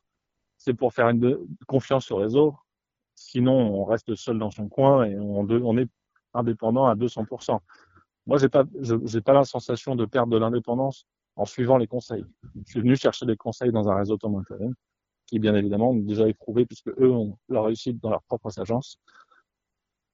c'est 0.63 0.73
pour 0.73 0.93
faire 0.93 1.09
une 1.09 1.37
confiance 1.67 2.09
au 2.11 2.15
réseau. 2.15 2.55
Sinon, 3.15 3.53
on 3.53 3.83
reste 3.83 4.15
seul 4.15 4.39
dans 4.39 4.49
son 4.49 4.69
coin 4.69 5.03
et 5.03 5.17
on, 5.19 5.45
on 5.49 5.77
est 5.77 5.89
indépendant 6.33 6.85
à 6.85 6.95
200%. 6.95 7.59
Moi, 8.25 8.37
j'ai 8.37 8.47
pas, 8.47 8.63
j'ai 8.79 9.21
pas 9.21 9.33
la 9.33 9.43
sensation 9.43 9.95
de 9.95 10.05
perdre 10.05 10.31
de 10.31 10.37
l'indépendance 10.37 11.05
en 11.35 11.43
suivant 11.43 11.77
les 11.77 11.87
conseils. 11.87 12.23
Je 12.65 12.71
suis 12.71 12.79
venu 12.79 12.95
chercher 12.95 13.25
des 13.25 13.35
conseils 13.35 13.73
dans 13.73 13.89
un 13.89 13.95
réseau 13.95 14.15
Tom 14.17 14.41
qui 15.25 15.39
bien 15.39 15.53
évidemment 15.55 15.89
ont 15.89 15.95
déjà 15.95 16.29
éprouvé 16.29 16.65
puisque 16.65 16.89
eux 16.97 17.11
ont 17.11 17.37
leur 17.49 17.65
réussite 17.65 17.99
dans 18.01 18.09
leurs 18.09 18.23
propres 18.23 18.57
agences. 18.59 18.97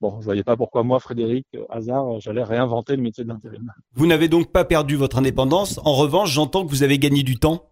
Bon, 0.02 0.20
je 0.20 0.26
voyais 0.26 0.44
pas 0.44 0.58
pourquoi 0.58 0.82
moi, 0.82 1.00
Frédéric, 1.00 1.46
hasard, 1.70 2.20
j'allais 2.22 2.44
réinventer 2.44 2.96
le 2.96 3.04
métier 3.04 3.24
de 3.24 3.30
l'intérim. 3.30 3.72
Vous 3.94 4.08
n'avez 4.08 4.30
donc 4.30 4.52
pas 4.52 4.66
perdu 4.66 4.96
votre 4.96 5.20
indépendance. 5.20 5.80
En 5.84 5.94
revanche, 5.94 6.32
j'entends 6.32 6.66
que 6.66 6.72
vous 6.72 6.84
avez 6.84 6.98
gagné 6.98 7.22
du 7.22 7.38
temps. 7.38 7.70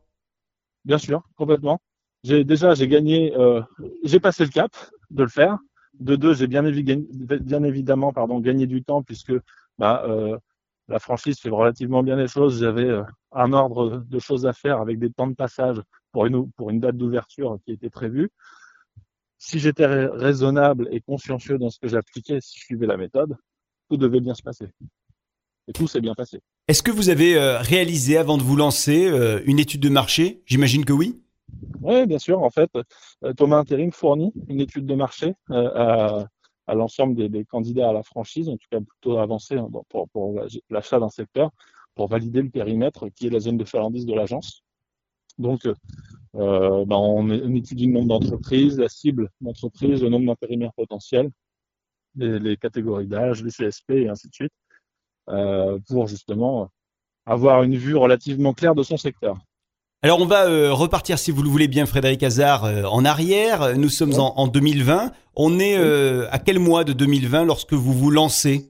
Bien 0.85 0.97
sûr, 0.99 1.23
complètement 1.35 1.79
j'ai 2.23 2.43
déjà 2.43 2.73
j'ai 2.73 2.87
gagné, 2.87 3.35
euh, 3.35 3.61
j'ai 4.03 4.19
passé 4.19 4.43
le 4.43 4.49
cap 4.49 4.75
de 5.11 5.23
le 5.23 5.29
faire. 5.29 5.57
De 5.99 6.15
deux, 6.15 6.33
j'ai 6.33 6.45
bien, 6.45 6.63
évidemment 6.65 8.13
pardon 8.13 8.39
gagné 8.39 8.67
du 8.67 8.83
temps 8.83 9.01
puisque 9.01 9.33
bah, 9.79 10.03
euh, 10.07 10.37
la 10.87 10.99
franchise 10.99 11.39
fait 11.39 11.49
relativement 11.49 12.03
bien 12.03 12.15
les 12.15 12.27
choses. 12.27 12.59
J'avais 12.59 12.89
un 13.31 13.53
ordre 13.53 14.03
de 14.07 14.19
choses 14.19 14.45
à 14.45 14.53
faire 14.53 14.79
avec 14.79 14.99
des 14.99 15.09
temps 15.09 15.27
de 15.27 15.33
passage 15.33 15.81
pour 16.11 16.27
une, 16.27 16.51
pour 16.51 16.69
une 16.69 16.79
date 16.79 16.97
d'ouverture 16.97 17.57
qui 17.65 17.71
était 17.71 17.89
prévue. 17.89 18.29
Si 19.39 19.59
j'étais 19.59 19.85
raisonnable 19.85 20.87
et 20.91 21.01
consciencieux 21.01 21.57
dans 21.57 21.69
ce 21.69 21.79
que 21.79 21.87
j'appliquais, 21.87 22.41
si 22.41 22.59
je 22.59 22.65
suivais 22.65 22.87
la 22.87 22.97
méthode, 22.97 23.35
tout 23.89 23.97
devait 23.97 24.19
bien 24.19 24.35
se 24.35 24.43
passer. 24.43 24.67
Et 25.67 25.73
tout 25.73 25.87
s'est 25.87 26.01
bien 26.01 26.13
passé. 26.13 26.41
Est-ce 26.67 26.83
que 26.83 26.91
vous 26.91 27.09
avez 27.09 27.39
réalisé 27.57 28.17
avant 28.17 28.37
de 28.37 28.43
vous 28.43 28.55
lancer 28.55 29.07
une 29.45 29.59
étude 29.59 29.81
de 29.81 29.89
marché? 29.89 30.41
J'imagine 30.45 30.85
que 30.85 30.93
oui. 30.93 31.19
Oui, 31.81 32.05
bien 32.05 32.19
sûr. 32.19 32.41
En 32.41 32.49
fait, 32.49 32.69
Thomas 33.35 33.57
Intérim 33.57 33.91
fournit 33.91 34.33
une 34.47 34.61
étude 34.61 34.85
de 34.85 34.95
marché 34.95 35.35
à, 35.49 36.27
à 36.67 36.75
l'ensemble 36.75 37.29
des, 37.29 37.45
candidats 37.45 37.89
à 37.89 37.93
la 37.93 38.03
franchise, 38.03 38.49
en 38.49 38.57
tout 38.57 38.67
cas 38.69 38.79
plutôt 38.79 39.17
avancé 39.17 39.55
hein, 39.55 39.69
pour, 39.89 40.39
l'achat 40.69 40.99
d'un 40.99 41.09
secteur, 41.09 41.51
pour 41.95 42.07
valider 42.07 42.41
le 42.41 42.49
périmètre 42.49 43.07
qui 43.09 43.27
est 43.27 43.29
la 43.29 43.39
zone 43.39 43.57
de 43.57 43.63
falandise 43.63 44.05
de 44.05 44.13
l'agence. 44.13 44.63
Donc, 45.37 45.65
euh, 45.65 46.85
ben 46.85 46.95
on, 46.95 47.29
étudie 47.55 47.87
le 47.87 47.93
nombre 47.93 48.07
d'entreprises, 48.07 48.77
la 48.77 48.89
cible 48.89 49.31
d'entreprise, 49.39 50.03
le 50.03 50.09
nombre 50.09 50.25
d'intérimaires 50.25 50.73
potentiels, 50.73 51.29
les, 52.15 52.57
catégories 52.57 53.07
d'âge, 53.07 53.43
les 53.43 53.51
CSP 53.51 53.91
et 53.91 54.09
ainsi 54.09 54.27
de 54.27 54.33
suite, 54.33 54.53
euh, 55.29 55.79
pour 55.87 56.07
justement 56.07 56.69
avoir 57.25 57.63
une 57.63 57.75
vue 57.75 57.95
relativement 57.95 58.53
claire 58.53 58.75
de 58.75 58.83
son 58.83 58.97
secteur. 58.97 59.37
Alors 60.03 60.21
on 60.21 60.27
va 60.27 60.45
euh, 60.45 60.71
repartir, 60.73 61.17
si 61.17 61.31
vous 61.31 61.41
le 61.41 61.49
voulez 61.49 61.67
bien, 61.67 61.87
Frédéric 61.87 62.21
Hazard, 62.21 62.65
euh, 62.65 62.83
en 62.83 63.03
arrière. 63.03 63.75
Nous 63.75 63.89
sommes 63.89 64.13
en, 64.19 64.47
2020. 64.47 65.11
On 65.35 65.59
est 65.59 65.75
euh, 65.75 66.27
à 66.29 66.37
quel 66.37 66.59
mois 66.59 66.83
de 66.83 66.93
2020 66.93 67.45
lorsque 67.45 67.73
vous 67.73 67.93
vous 67.93 68.11
lancez? 68.11 68.69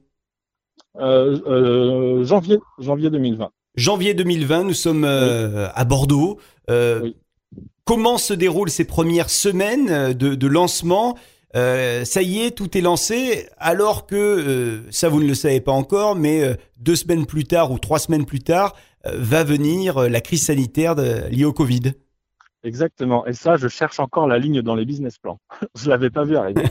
Janvier, 0.98 2.58
janvier 2.78 3.10
2020. 3.10 3.50
Janvier 3.76 4.14
2020, 4.14 4.64
nous 4.64 4.74
sommes 4.74 5.04
à 5.04 5.84
Bordeaux. 5.84 6.38
Comment 7.84 8.18
se 8.18 8.32
déroulent 8.32 8.70
ces 8.70 8.84
premières 8.84 9.30
semaines 9.30 10.14
de, 10.14 10.34
de 10.34 10.46
lancement? 10.46 11.16
Ça 11.54 12.22
y 12.22 12.40
est, 12.40 12.52
tout 12.52 12.76
est 12.76 12.80
lancé, 12.80 13.48
alors 13.58 14.06
que, 14.06 14.82
ça 14.90 15.08
vous 15.08 15.22
ne 15.22 15.28
le 15.28 15.34
savez 15.34 15.60
pas 15.60 15.72
encore, 15.72 16.16
mais 16.16 16.56
deux 16.80 16.96
semaines 16.96 17.26
plus 17.26 17.44
tard 17.44 17.70
ou 17.70 17.78
trois 17.78 17.98
semaines 17.98 18.24
plus 18.24 18.40
tard, 18.40 18.74
va 19.16 19.44
venir 19.44 19.98
euh, 19.98 20.08
la 20.08 20.20
crise 20.20 20.46
sanitaire 20.46 20.94
liée 20.94 21.44
au 21.44 21.52
Covid. 21.52 21.92
Exactement. 22.64 23.24
Et 23.26 23.34
ça, 23.34 23.56
je 23.56 23.68
cherche 23.68 24.00
encore 24.00 24.26
la 24.26 24.38
ligne 24.38 24.62
dans 24.62 24.74
les 24.74 24.84
business 24.84 25.16
plans. 25.18 25.38
je 25.76 25.88
l'avais 25.88 26.10
pas 26.10 26.24
vu 26.24 26.36
arriver. 26.36 26.64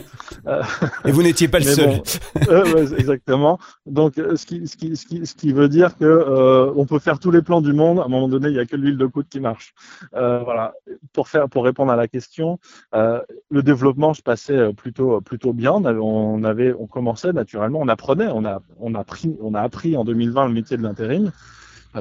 Et 1.06 1.12
vous 1.12 1.22
n'étiez 1.22 1.48
pas 1.48 1.60
le 1.60 1.64
seul. 1.64 2.02
euh, 2.50 2.94
exactement. 2.98 3.58
Donc, 3.86 4.14
ce 4.16 4.44
qui, 4.44 4.68
ce, 4.68 4.76
qui, 4.76 4.96
ce, 4.96 5.06
qui, 5.06 5.26
ce 5.26 5.34
qui 5.34 5.52
veut 5.52 5.68
dire 5.68 5.96
que 5.96 6.04
euh, 6.04 6.72
on 6.76 6.84
peut 6.84 6.98
faire 6.98 7.18
tous 7.18 7.30
les 7.30 7.40
plans 7.40 7.62
du 7.62 7.72
monde. 7.72 8.00
À 8.00 8.04
un 8.04 8.08
moment 8.08 8.28
donné, 8.28 8.48
il 8.48 8.54
n'y 8.54 8.58
a 8.58 8.66
que 8.66 8.76
l'huile 8.76 8.98
de 8.98 9.06
coude 9.06 9.28
qui 9.28 9.40
marche. 9.40 9.72
Euh, 10.14 10.40
voilà. 10.40 10.74
Pour 11.14 11.28
faire, 11.28 11.48
pour 11.48 11.64
répondre 11.64 11.90
à 11.90 11.96
la 11.96 12.06
question, 12.06 12.58
euh, 12.94 13.20
le 13.50 13.62
développement 13.62 14.12
se 14.12 14.22
passait 14.22 14.74
plutôt, 14.74 15.22
plutôt 15.22 15.54
bien. 15.54 15.72
On 15.72 15.84
avait, 15.86 16.00
on 16.00 16.44
avait, 16.44 16.74
on 16.78 16.86
commençait 16.86 17.32
naturellement. 17.32 17.80
On 17.80 17.88
apprenait. 17.88 18.28
On 18.28 18.44
a, 18.44 18.60
on 18.78 18.94
a 18.94 19.04
pris, 19.04 19.38
on 19.40 19.54
a 19.54 19.62
appris 19.62 19.96
en 19.96 20.04
2020 20.04 20.48
le 20.48 20.52
métier 20.52 20.76
de 20.76 20.82
l'intérim 20.82 21.32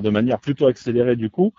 de 0.02 0.10
manière 0.10 0.40
plutôt 0.40 0.68
accélérée 0.68 1.16
du 1.16 1.30
coup. 1.30 1.54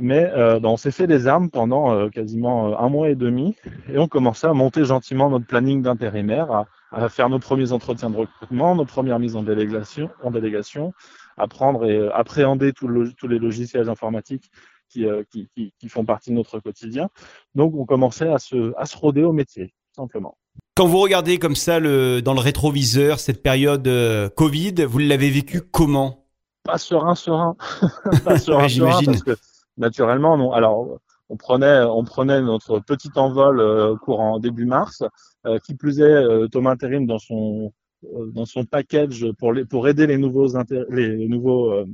Mais 0.00 0.30
euh, 0.34 0.58
on 0.62 0.76
s'est 0.76 0.90
fait 0.90 1.06
des 1.06 1.26
armes 1.26 1.50
pendant 1.50 1.92
euh, 1.92 2.08
quasiment 2.08 2.68
euh, 2.68 2.76
un 2.78 2.88
mois 2.88 3.10
et 3.10 3.14
demi 3.14 3.56
et 3.92 3.98
on 3.98 4.08
commençait 4.08 4.46
à 4.46 4.54
monter 4.54 4.84
gentiment 4.84 5.28
notre 5.28 5.46
planning 5.46 5.82
d'intérimaire, 5.82 6.66
à, 6.90 7.08
faire 7.08 7.28
nos 7.28 7.38
premiers 7.38 7.72
entretiens 7.72 8.10
de 8.10 8.16
recrutement, 8.16 8.74
nos 8.74 8.84
premières 8.84 9.18
mises 9.18 9.36
en 9.36 9.42
délégation, 9.42 10.10
en 10.22 10.30
délégation, 10.30 10.92
apprendre 11.36 11.84
et 11.84 12.08
appréhender 12.12 12.72
tous 12.72 12.88
les 12.88 13.38
logiciels 13.38 13.88
informatiques 13.88 14.50
qui, 14.88 15.06
qui, 15.30 15.88
font 15.88 16.04
partie 16.04 16.30
de 16.30 16.34
notre 16.34 16.58
quotidien. 16.60 17.08
Donc 17.54 17.74
on 17.74 17.86
commençait 17.86 18.28
à 18.28 18.38
se, 18.38 18.74
à 18.76 18.84
se 18.84 18.96
roder 18.96 19.24
au 19.24 19.32
métier, 19.32 19.72
simplement. 19.96 20.36
Quand 20.74 20.86
vous 20.86 20.98
regardez 20.98 21.38
comme 21.38 21.54
ça 21.56 21.80
le, 21.80 22.20
dans 22.20 22.34
le 22.34 22.40
rétroviseur 22.40 23.20
cette 23.20 23.42
période 23.42 23.88
Covid, 24.36 24.84
vous 24.84 24.98
l'avez 24.98 25.30
vécu 25.30 25.62
comment? 25.62 26.21
Pas 26.64 26.78
serein, 26.78 27.14
serein. 27.14 27.56
pas 28.24 28.38
serein, 28.38 28.68
serein 28.68 29.04
parce 29.04 29.22
que 29.22 29.36
naturellement, 29.76 30.36
non. 30.36 30.52
Alors, 30.52 30.98
on 31.28 31.36
prenait, 31.36 31.80
on 31.80 32.04
prenait 32.04 32.42
notre 32.42 32.78
petit 32.80 33.10
envol 33.16 33.60
euh, 33.60 33.96
courant 33.96 34.38
début 34.38 34.66
mars. 34.66 35.02
Euh, 35.46 35.58
qui 35.58 35.74
plus 35.74 35.98
est, 35.98 36.02
euh, 36.02 36.46
Thomas 36.46 36.72
Intérim 36.72 37.04
dans 37.04 37.18
son 37.18 37.72
euh, 38.04 38.30
dans 38.32 38.46
son 38.46 38.64
package 38.64 39.26
pour 39.38 39.52
les, 39.52 39.64
pour 39.64 39.88
aider 39.88 40.06
les 40.06 40.18
nouveaux 40.18 40.46
les 40.90 41.26
nouveaux 41.26 41.72
euh, 41.72 41.84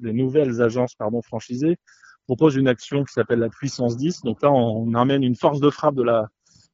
les 0.00 0.12
nouvelles 0.14 0.62
agences 0.62 0.94
pardon 0.94 1.20
franchisées 1.20 1.76
propose 2.26 2.56
une 2.56 2.66
action 2.66 3.04
qui 3.04 3.12
s'appelle 3.12 3.38
la 3.38 3.48
puissance 3.48 3.96
10. 3.96 4.22
Donc 4.22 4.42
là, 4.42 4.50
on, 4.50 4.88
on 4.88 4.94
amène 4.94 5.22
une 5.22 5.36
force 5.36 5.60
de 5.60 5.70
frappe 5.70 5.94
de 5.94 6.02
la 6.02 6.28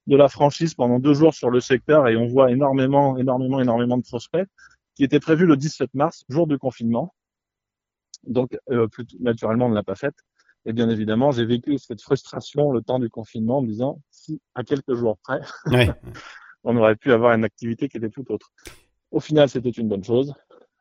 de 0.06 0.16
la 0.16 0.28
franchise 0.28 0.74
pendant 0.74 0.98
deux 0.98 1.14
jours 1.14 1.34
sur 1.34 1.50
le 1.50 1.60
secteur 1.60 2.08
et 2.08 2.16
on 2.16 2.26
voit 2.26 2.50
énormément, 2.50 3.16
énormément, 3.16 3.60
énormément 3.60 3.96
de 3.96 4.02
prospects 4.02 4.46
qui 4.94 5.04
était 5.04 5.20
prévu 5.20 5.46
le 5.46 5.56
17 5.56 5.94
mars, 5.94 6.24
jour 6.28 6.46
du 6.46 6.58
confinement. 6.58 7.14
Donc, 8.24 8.56
euh, 8.70 8.86
naturellement, 9.20 9.66
on 9.66 9.70
ne 9.70 9.74
l'a 9.74 9.82
pas 9.82 9.94
faite. 9.94 10.16
Et 10.64 10.72
bien 10.72 10.88
évidemment, 10.88 11.32
j'ai 11.32 11.44
vécu 11.44 11.76
cette 11.78 12.00
frustration 12.02 12.70
le 12.70 12.82
temps 12.82 13.00
du 13.00 13.10
confinement 13.10 13.58
en 13.58 13.62
me 13.62 13.66
disant, 13.66 14.00
si 14.10 14.40
à 14.54 14.62
quelques 14.62 14.94
jours 14.94 15.18
près, 15.24 15.40
on 16.64 16.76
aurait 16.76 16.94
pu 16.94 17.12
avoir 17.12 17.34
une 17.34 17.44
activité 17.44 17.88
qui 17.88 17.96
était 17.96 18.10
tout 18.10 18.30
autre. 18.30 18.52
Au 19.10 19.18
final, 19.18 19.48
c'était 19.48 19.70
une 19.70 19.88
bonne 19.88 20.04
chose. 20.04 20.32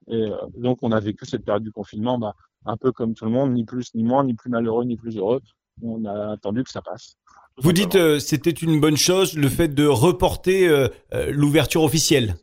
Et 0.08 0.16
euh, 0.16 0.36
donc, 0.56 0.80
on 0.82 0.92
a 0.92 1.00
vécu 1.00 1.26
cette 1.26 1.44
période 1.44 1.64
du 1.64 1.72
confinement 1.72 2.20
bah, 2.20 2.36
un 2.66 2.78
peu 2.78 2.92
comme 2.92 3.16
tout 3.16 3.26
le 3.26 3.32
monde, 3.32 3.54
ni 3.54 3.66
plus 3.66 3.94
ni 3.96 4.04
moins, 4.04 4.24
ni 4.24 4.36
plus 4.36 4.50
malheureux, 4.50 4.86
ni 4.86 4.98
plus 4.98 5.18
heureux. 5.18 5.42
On 5.82 6.06
a 6.06 6.34
attendu 6.34 6.64
que 6.64 6.70
ça 6.70 6.82
passe. 6.82 7.16
Vous 7.58 7.74
dites 7.74 7.96
euh, 7.96 8.20
c'était 8.20 8.52
une 8.52 8.80
bonne 8.80 8.98
chose 8.98 9.36
le 9.36 9.50
fait 9.50 9.70
de 9.70 9.86
reporter 9.86 10.68
euh 10.68 10.90
l'ouverture 11.32 11.84
officielle. 11.84 12.36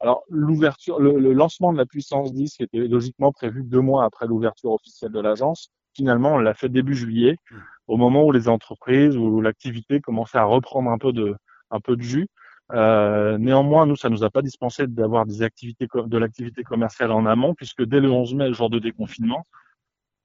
Alors 0.00 0.22
l'ouverture, 0.28 1.00
le, 1.00 1.32
lancement 1.32 1.72
de 1.72 1.78
la 1.78 1.86
puissance 1.86 2.32
10 2.34 2.60
était 2.60 2.86
logiquement 2.86 3.32
prévu 3.32 3.62
deux 3.62 3.80
mois 3.80 4.04
après 4.04 4.26
l'ouverture 4.26 4.72
officielle 4.72 5.12
de 5.12 5.20
l'agence. 5.20 5.70
Finalement, 5.94 6.34
on 6.34 6.38
l'a 6.38 6.54
fait 6.54 6.68
début 6.68 6.94
juillet, 6.94 7.36
hmm. 7.50 7.56
au 7.86 7.96
moment 7.96 8.24
où 8.24 8.32
les 8.32 8.48
entreprises 8.48 9.16
ou 9.16 9.40
l'activité 9.40 10.00
commençait 10.00 10.38
à 10.38 10.44
reprendre 10.44 10.90
un 10.90 10.98
peu 10.98 11.12
de, 11.12 11.34
un 11.70 11.80
peu 11.80 11.96
de 11.96 12.02
jus. 12.02 12.28
Euh, 12.72 13.38
néanmoins, 13.38 13.86
nous, 13.86 13.96
ça 13.96 14.08
nous 14.08 14.24
a 14.24 14.30
pas 14.30 14.42
dispensé 14.42 14.86
d'avoir 14.86 15.24
des 15.24 15.42
activités 15.42 15.86
de 15.94 16.18
l'activité 16.18 16.64
commerciale 16.64 17.12
en 17.12 17.24
amont, 17.24 17.54
puisque 17.54 17.84
dès 17.84 18.00
le 18.00 18.10
11 18.10 18.34
mai, 18.34 18.48
le 18.48 18.54
jour 18.54 18.70
de 18.70 18.78
déconfinement, 18.78 19.46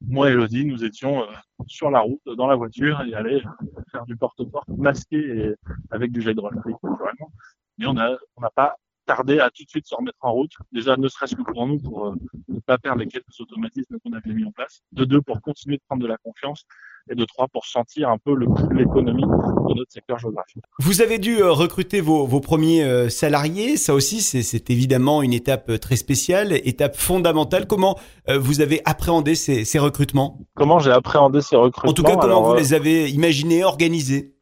moi 0.07 0.29
et 0.29 0.33
Elodie, 0.33 0.65
nous 0.65 0.83
étions 0.83 1.21
euh, 1.21 1.27
sur 1.67 1.91
la 1.91 1.99
route, 1.99 2.21
dans 2.35 2.47
la 2.47 2.55
voiture, 2.55 3.01
et 3.01 3.13
allaient 3.13 3.43
faire 3.91 4.05
du 4.05 4.17
porte-porte 4.17 4.67
masqué 4.69 5.17
et 5.17 5.55
avec 5.91 6.11
du 6.11 6.21
gel 6.21 6.33
hydroalcoolique, 6.33 6.81
naturellement. 6.81 7.31
Mais 7.77 7.85
on 7.85 7.93
n'a 7.93 8.17
on 8.35 8.41
n'a 8.41 8.49
pas 8.49 8.75
tarder 9.11 9.39
à 9.39 9.49
tout 9.49 9.63
de 9.63 9.69
suite 9.69 9.87
se 9.87 9.95
remettre 9.95 10.17
en 10.21 10.31
route. 10.31 10.53
Déjà, 10.71 10.95
ne 10.95 11.07
serait-ce 11.09 11.35
que 11.35 11.41
pour 11.41 11.67
nous, 11.67 11.79
pour 11.79 12.07
euh, 12.07 12.15
ne 12.47 12.59
pas 12.59 12.77
perdre 12.77 13.01
les 13.01 13.07
quelques 13.07 13.37
automatismes 13.39 13.97
qu'on 13.99 14.13
avait 14.13 14.33
mis 14.33 14.45
en 14.45 14.51
place. 14.51 14.81
De 14.93 15.03
deux, 15.11 15.21
pour 15.21 15.41
continuer 15.41 15.77
de 15.77 15.81
prendre 15.87 16.01
de 16.01 16.07
la 16.07 16.17
confiance. 16.17 16.63
Et 17.09 17.15
de 17.15 17.25
trois, 17.25 17.47
pour 17.47 17.65
sentir 17.65 18.09
un 18.09 18.19
peu 18.25 18.33
le 18.35 18.45
coût 18.45 18.67
de 18.67 18.75
l'économie 18.75 19.23
de 19.23 19.73
notre 19.79 19.91
secteur 19.91 20.17
géographique. 20.19 20.63
Vous 20.79 21.01
avez 21.01 21.17
dû 21.17 21.41
euh, 21.41 21.51
recruter 21.51 21.99
vos, 21.99 22.25
vos 22.25 22.39
premiers 22.39 22.83
euh, 22.83 23.09
salariés. 23.09 23.75
Ça 23.75 23.93
aussi, 23.95 24.21
c'est 24.21 24.69
évidemment 24.69 25.23
une 25.23 25.33
étape 25.33 25.79
très 25.79 25.97
spéciale, 25.97 26.53
étape 26.53 26.95
fondamentale. 26.95 27.65
Comment 27.67 27.99
vous 28.27 28.61
avez 28.61 28.81
appréhendé 28.85 29.35
ces, 29.35 29.65
ces 29.65 29.79
recrutements? 29.79 30.39
Comment 30.55 30.79
j'ai 30.79 30.91
appréhendé 30.91 31.41
ces 31.41 31.55
recrutements 31.55 31.91
En 31.91 31.93
tout 31.93 32.03
cas, 32.03 32.15
comment 32.15 32.43
vous 32.43 32.55
les 32.55 32.73
avez 32.73 33.09
imaginés, 33.09 33.63
organisés? 33.63 34.35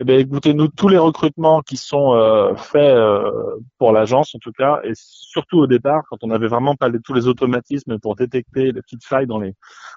Eh 0.00 0.04
bien, 0.04 0.18
écoutez, 0.18 0.54
nous, 0.54 0.66
tous 0.66 0.88
les 0.88 0.98
recrutements 0.98 1.62
qui 1.62 1.76
sont 1.76 2.14
euh, 2.14 2.56
faits 2.56 2.82
euh, 2.82 3.30
pour 3.78 3.92
l'agence, 3.92 4.34
en 4.34 4.38
tout 4.40 4.50
cas, 4.50 4.80
et 4.82 4.90
surtout 4.94 5.58
au 5.58 5.66
départ, 5.68 6.02
quand 6.10 6.16
on 6.22 6.26
n'avait 6.26 6.48
vraiment 6.48 6.74
pas 6.74 6.88
les, 6.88 6.98
tous 7.00 7.14
les 7.14 7.28
automatismes 7.28 8.00
pour 8.00 8.16
détecter 8.16 8.72
les 8.72 8.82
petites 8.82 9.04
failles 9.04 9.28
dans 9.28 9.38
les 9.38 9.54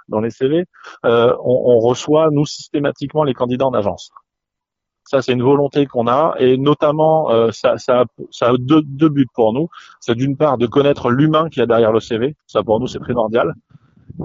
dans 0.07 0.19
les 0.19 0.29
CV, 0.29 0.65
euh, 1.05 1.35
on, 1.43 1.79
reçoit 1.79 2.29
nous 2.31 2.45
systématiquement 2.45 3.23
les 3.23 3.33
candidats 3.33 3.65
en 3.65 3.73
agence. 3.73 4.11
Ça, 5.03 5.21
c'est 5.23 5.33
une 5.33 5.41
volonté 5.41 5.87
qu'on 5.87 6.07
a, 6.07 6.35
et 6.37 6.57
notamment, 6.57 7.29
ça, 7.51 7.77
ça, 7.77 8.05
ça, 8.29 8.49
a 8.49 8.57
deux, 8.57 8.81
deux 8.83 9.09
buts 9.09 9.27
pour 9.33 9.53
nous. 9.53 9.69
C'est 10.01 10.15
d'une 10.15 10.35
part 10.37 10.57
de 10.57 10.67
connaître 10.67 11.09
l'humain 11.09 11.49
qui 11.49 11.59
y 11.59 11.63
a 11.63 11.65
derrière 11.65 11.93
le 11.93 12.01
CV. 12.01 12.35
Ça, 12.45 12.61
pour 12.61 12.79
nous, 12.79 12.87
c'est 12.87 12.99
primordial. 12.99 13.53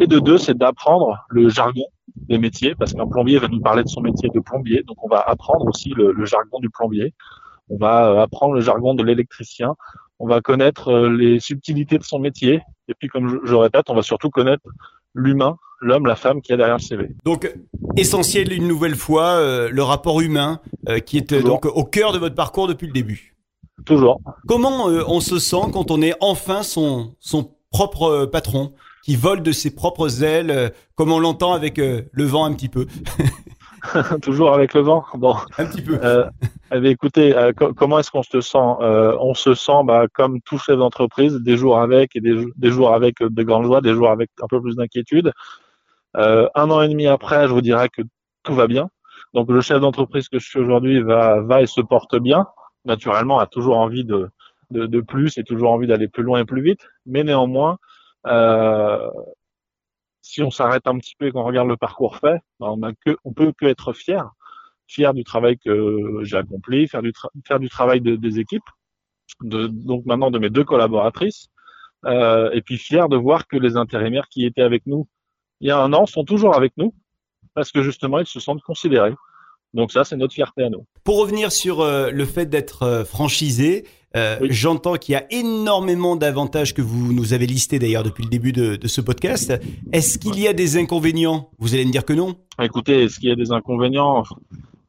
Et 0.00 0.06
de 0.06 0.18
deux, 0.18 0.38
c'est 0.38 0.56
d'apprendre 0.56 1.24
le 1.28 1.48
jargon 1.48 1.84
des 2.16 2.38
métiers, 2.38 2.74
parce 2.74 2.92
qu'un 2.92 3.06
plombier 3.06 3.38
va 3.38 3.48
nous 3.48 3.60
parler 3.60 3.82
de 3.84 3.88
son 3.88 4.00
métier 4.00 4.28
de 4.34 4.40
plombier, 4.40 4.82
donc 4.86 5.02
on 5.04 5.08
va 5.08 5.20
apprendre 5.20 5.66
aussi 5.66 5.90
le, 5.90 6.12
le 6.12 6.24
jargon 6.24 6.60
du 6.60 6.70
plombier, 6.70 7.14
on 7.68 7.76
va 7.76 8.10
euh, 8.10 8.22
apprendre 8.22 8.54
le 8.54 8.60
jargon 8.60 8.94
de 8.94 9.02
l'électricien, 9.02 9.74
on 10.18 10.26
va 10.26 10.40
connaître 10.40 10.88
euh, 10.88 11.08
les 11.08 11.40
subtilités 11.40 11.98
de 11.98 12.04
son 12.04 12.18
métier, 12.18 12.62
et 12.88 12.94
puis 12.94 13.08
comme 13.08 13.28
je, 13.28 13.36
je 13.44 13.54
répète, 13.54 13.88
on 13.88 13.94
va 13.94 14.02
surtout 14.02 14.30
connaître 14.30 14.62
l'humain, 15.14 15.56
l'homme, 15.82 16.06
la 16.06 16.16
femme 16.16 16.40
qui 16.40 16.52
est 16.52 16.56
derrière 16.56 16.76
le 16.76 16.82
CV. 16.82 17.08
Donc 17.24 17.52
essentiel 17.96 18.52
une 18.52 18.68
nouvelle 18.68 18.94
fois 18.94 19.32
euh, 19.32 19.68
le 19.70 19.82
rapport 19.82 20.20
humain 20.20 20.60
euh, 20.88 21.00
qui 21.00 21.18
est 21.18 21.28
Toujours. 21.28 21.60
donc 21.60 21.66
au 21.66 21.84
cœur 21.84 22.12
de 22.12 22.18
votre 22.18 22.34
parcours 22.34 22.68
depuis 22.68 22.86
le 22.86 22.92
début. 22.92 23.36
Toujours. 23.84 24.20
Comment 24.46 24.88
euh, 24.88 25.02
on 25.08 25.20
se 25.20 25.38
sent 25.38 25.70
quand 25.72 25.90
on 25.90 26.00
est 26.00 26.14
enfin 26.20 26.62
son 26.62 27.14
son 27.18 27.50
propre 27.70 28.26
patron, 28.26 28.72
qui 29.04 29.16
vole 29.16 29.42
de 29.42 29.52
ses 29.52 29.74
propres 29.74 30.22
ailes, 30.22 30.72
comme 30.94 31.12
on 31.12 31.18
l'entend 31.18 31.52
avec 31.52 31.78
le 31.78 32.24
vent 32.24 32.44
un 32.44 32.54
petit 32.54 32.68
peu. 32.68 32.86
Toujours 34.22 34.54
avec 34.54 34.74
le 34.74 34.80
vent 34.80 35.04
Bon. 35.14 35.34
Un 35.58 35.66
petit 35.66 35.82
peu. 35.82 35.98
Euh, 36.02 36.28
eh 36.72 36.86
écoutez, 36.88 37.36
euh, 37.36 37.52
comment 37.52 37.98
est-ce 37.98 38.10
qu'on 38.10 38.22
se 38.22 38.40
sent 38.40 38.58
euh, 38.80 39.16
On 39.20 39.34
se 39.34 39.54
sent 39.54 39.82
bah, 39.84 40.06
comme 40.12 40.40
tout 40.42 40.58
chef 40.58 40.78
d'entreprise, 40.78 41.34
des 41.34 41.56
jours 41.56 41.78
avec 41.78 42.14
et 42.16 42.20
des, 42.20 42.46
des, 42.56 42.70
jours 42.70 42.94
avec 42.94 43.16
de 43.20 43.42
grande 43.42 43.64
joie, 43.64 43.80
des 43.80 43.92
jours 43.92 44.10
avec 44.10 44.30
un 44.42 44.46
peu 44.46 44.60
plus 44.60 44.76
d'inquiétude. 44.76 45.32
Euh, 46.16 46.48
un 46.54 46.70
an 46.70 46.82
et 46.82 46.88
demi 46.88 47.06
après, 47.06 47.48
je 47.48 47.52
vous 47.52 47.60
dirais 47.60 47.88
que 47.88 48.02
tout 48.42 48.54
va 48.54 48.66
bien. 48.66 48.88
Donc 49.34 49.50
le 49.50 49.60
chef 49.60 49.80
d'entreprise 49.80 50.28
que 50.28 50.38
je 50.38 50.46
suis 50.46 50.58
aujourd'hui 50.58 51.02
va, 51.02 51.40
va 51.40 51.62
et 51.62 51.66
se 51.66 51.80
porte 51.80 52.16
bien. 52.16 52.46
Naturellement, 52.84 53.38
a 53.38 53.46
toujours 53.46 53.78
envie 53.78 54.04
de, 54.04 54.28
de, 54.70 54.86
de 54.86 55.00
plus 55.00 55.38
et 55.38 55.44
toujours 55.44 55.72
envie 55.72 55.86
d'aller 55.86 56.08
plus 56.08 56.22
loin 56.22 56.40
et 56.40 56.44
plus 56.44 56.62
vite. 56.62 56.86
Mais 57.06 57.24
néanmoins, 57.24 57.78
euh, 58.26 59.10
si 60.22 60.42
on 60.42 60.50
s'arrête 60.50 60.86
un 60.86 60.98
petit 60.98 61.14
peu 61.18 61.26
et 61.26 61.32
qu'on 61.32 61.44
regarde 61.44 61.68
le 61.68 61.76
parcours 61.76 62.16
fait, 62.16 62.40
ben, 62.60 62.68
on 62.68 62.80
on 63.24 63.32
peut 63.32 63.52
que 63.56 63.66
être 63.66 63.92
fier, 63.92 64.30
fier 64.86 65.14
du 65.14 65.24
travail 65.24 65.58
que 65.58 66.20
j'ai 66.22 66.36
accompli, 66.36 66.88
faire 66.88 67.02
du, 67.02 67.68
travail 67.68 68.00
de, 68.00 68.16
des 68.16 68.38
équipes, 68.38 68.62
de, 69.42 69.66
donc 69.66 70.04
maintenant 70.06 70.30
de 70.30 70.38
mes 70.38 70.50
deux 70.50 70.64
collaboratrices, 70.64 71.48
euh, 72.04 72.50
et 72.52 72.62
puis 72.62 72.78
fier 72.78 73.08
de 73.08 73.16
voir 73.16 73.46
que 73.46 73.56
les 73.56 73.76
intérimaires 73.76 74.28
qui 74.28 74.44
étaient 74.44 74.62
avec 74.62 74.86
nous 74.86 75.06
il 75.62 75.68
y 75.68 75.70
a 75.70 75.78
un 75.78 75.92
an 75.92 76.06
sont 76.06 76.24
toujours 76.24 76.56
avec 76.56 76.72
nous, 76.76 76.92
parce 77.54 77.70
que 77.70 77.82
justement 77.82 78.18
ils 78.18 78.26
se 78.26 78.40
sentent 78.40 78.62
considérés. 78.62 79.14
Donc 79.74 79.92
ça, 79.92 80.04
c'est 80.04 80.16
notre 80.16 80.34
fierté 80.34 80.64
à 80.64 80.68
nous. 80.68 80.84
Pour 81.04 81.18
revenir 81.18 81.50
sur 81.50 81.80
euh, 81.80 82.10
le 82.10 82.24
fait 82.26 82.46
d'être 82.46 82.82
euh, 82.82 83.04
franchisé, 83.04 83.86
euh, 84.16 84.38
j'entends 84.50 84.96
qu'il 84.96 85.12
y 85.12 85.16
a 85.16 85.24
énormément 85.30 86.16
d'avantages 86.16 86.74
que 86.74 86.82
vous 86.82 87.12
nous 87.12 87.32
avez 87.32 87.46
listés 87.46 87.78
d'ailleurs 87.78 88.02
depuis 88.02 88.24
le 88.24 88.30
début 88.30 88.52
de, 88.52 88.76
de 88.76 88.88
ce 88.88 89.00
podcast. 89.00 89.52
Est-ce 89.92 90.18
qu'il 90.18 90.38
y 90.38 90.48
a 90.48 90.52
des 90.52 90.76
inconvénients? 90.76 91.50
Vous 91.58 91.74
allez 91.74 91.84
me 91.84 91.92
dire 91.92 92.04
que 92.04 92.12
non 92.12 92.36
Écoutez, 92.60 93.04
est-ce 93.04 93.18
qu'il 93.18 93.28
y 93.28 93.32
a 93.32 93.36
des 93.36 93.52
inconvénients? 93.52 94.22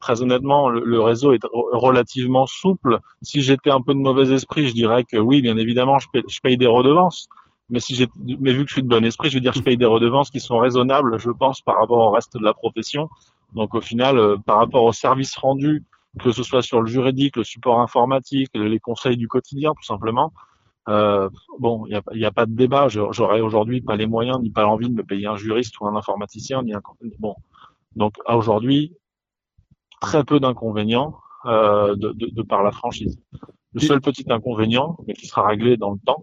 Très 0.00 0.20
honnêtement, 0.20 0.68
le, 0.68 0.84
le, 0.84 1.00
réseau 1.00 1.32
est 1.32 1.40
relativement 1.72 2.46
souple. 2.46 2.98
Si 3.22 3.40
j'étais 3.40 3.70
un 3.70 3.80
peu 3.80 3.94
de 3.94 4.00
mauvais 4.00 4.34
esprit, 4.34 4.68
je 4.68 4.74
dirais 4.74 5.04
que 5.04 5.16
oui, 5.16 5.40
bien 5.40 5.56
évidemment, 5.56 5.98
je 5.98 6.08
paye, 6.12 6.22
je 6.28 6.40
paye 6.40 6.58
des 6.58 6.66
redevances. 6.66 7.26
Mais 7.70 7.80
si 7.80 7.94
j'ai, 7.94 8.06
mais 8.40 8.52
vu 8.52 8.64
que 8.64 8.68
je 8.68 8.74
suis 8.74 8.82
de 8.82 8.88
bon 8.88 9.04
esprit, 9.04 9.30
je 9.30 9.36
veux 9.36 9.40
dire, 9.40 9.54
je 9.54 9.62
paye 9.62 9.78
des 9.78 9.86
redevances 9.86 10.30
qui 10.30 10.40
sont 10.40 10.58
raisonnables, 10.58 11.18
je 11.18 11.30
pense, 11.30 11.62
par 11.62 11.78
rapport 11.78 11.98
au 11.98 12.10
reste 12.10 12.36
de 12.36 12.44
la 12.44 12.52
profession. 12.52 13.08
Donc 13.54 13.74
au 13.74 13.80
final, 13.80 14.18
euh, 14.18 14.36
par 14.44 14.58
rapport 14.58 14.84
aux 14.84 14.92
services 14.92 15.36
rendus, 15.36 15.82
que 16.20 16.32
ce 16.32 16.42
soit 16.42 16.62
sur 16.62 16.80
le 16.80 16.86
juridique, 16.86 17.36
le 17.36 17.44
support 17.44 17.80
informatique, 17.80 18.50
les 18.54 18.80
conseils 18.80 19.16
du 19.16 19.28
quotidien, 19.28 19.72
tout 19.74 19.84
simplement, 19.84 20.32
euh, 20.88 21.30
bon, 21.58 21.86
il 21.86 22.00
n'y 22.14 22.24
a, 22.24 22.30
pas 22.30 22.46
de 22.46 22.54
débat. 22.54 22.88
J'aurais 22.88 23.40
aujourd'hui 23.40 23.80
pas 23.80 23.96
les 23.96 24.06
moyens 24.06 24.38
ni 24.40 24.50
pas 24.50 24.62
l'envie 24.62 24.88
de 24.88 24.94
me 24.94 25.02
payer 25.02 25.26
un 25.26 25.36
juriste 25.36 25.78
ou 25.80 25.86
un 25.86 25.96
informaticien 25.96 26.62
ni 26.62 26.74
un 26.74 26.82
bon. 27.18 27.34
Donc 27.96 28.14
aujourd'hui, 28.26 28.94
très 30.00 30.24
peu 30.24 30.40
d'inconvénients 30.40 31.16
euh, 31.46 31.94
de, 31.96 32.12
de, 32.12 32.26
de, 32.30 32.42
par 32.42 32.62
la 32.62 32.70
franchise. 32.70 33.18
Le 33.72 33.80
seul 33.80 34.00
petit 34.00 34.24
inconvénient, 34.30 34.96
mais 35.06 35.14
qui 35.14 35.26
sera 35.26 35.46
réglé 35.46 35.76
dans 35.76 35.90
le 35.90 35.98
temps, 36.04 36.22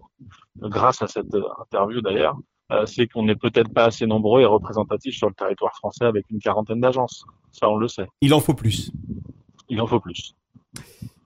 grâce 0.56 1.02
à 1.02 1.06
cette 1.06 1.34
interview 1.60 2.00
d'ailleurs, 2.00 2.36
euh, 2.70 2.86
c'est 2.86 3.06
qu'on 3.06 3.24
n'est 3.24 3.36
peut-être 3.36 3.72
pas 3.72 3.84
assez 3.84 4.06
nombreux 4.06 4.40
et 4.40 4.46
représentatifs 4.46 5.14
sur 5.14 5.28
le 5.28 5.34
territoire 5.34 5.74
français 5.74 6.04
avec 6.04 6.24
une 6.30 6.38
quarantaine 6.38 6.80
d'agences. 6.80 7.24
Ça, 7.50 7.68
on 7.68 7.76
le 7.76 7.88
sait. 7.88 8.06
Il 8.22 8.32
en 8.32 8.40
faut 8.40 8.54
plus. 8.54 8.90
Il 9.72 9.80
en 9.80 9.86
faut 9.86 10.00
plus. 10.00 10.34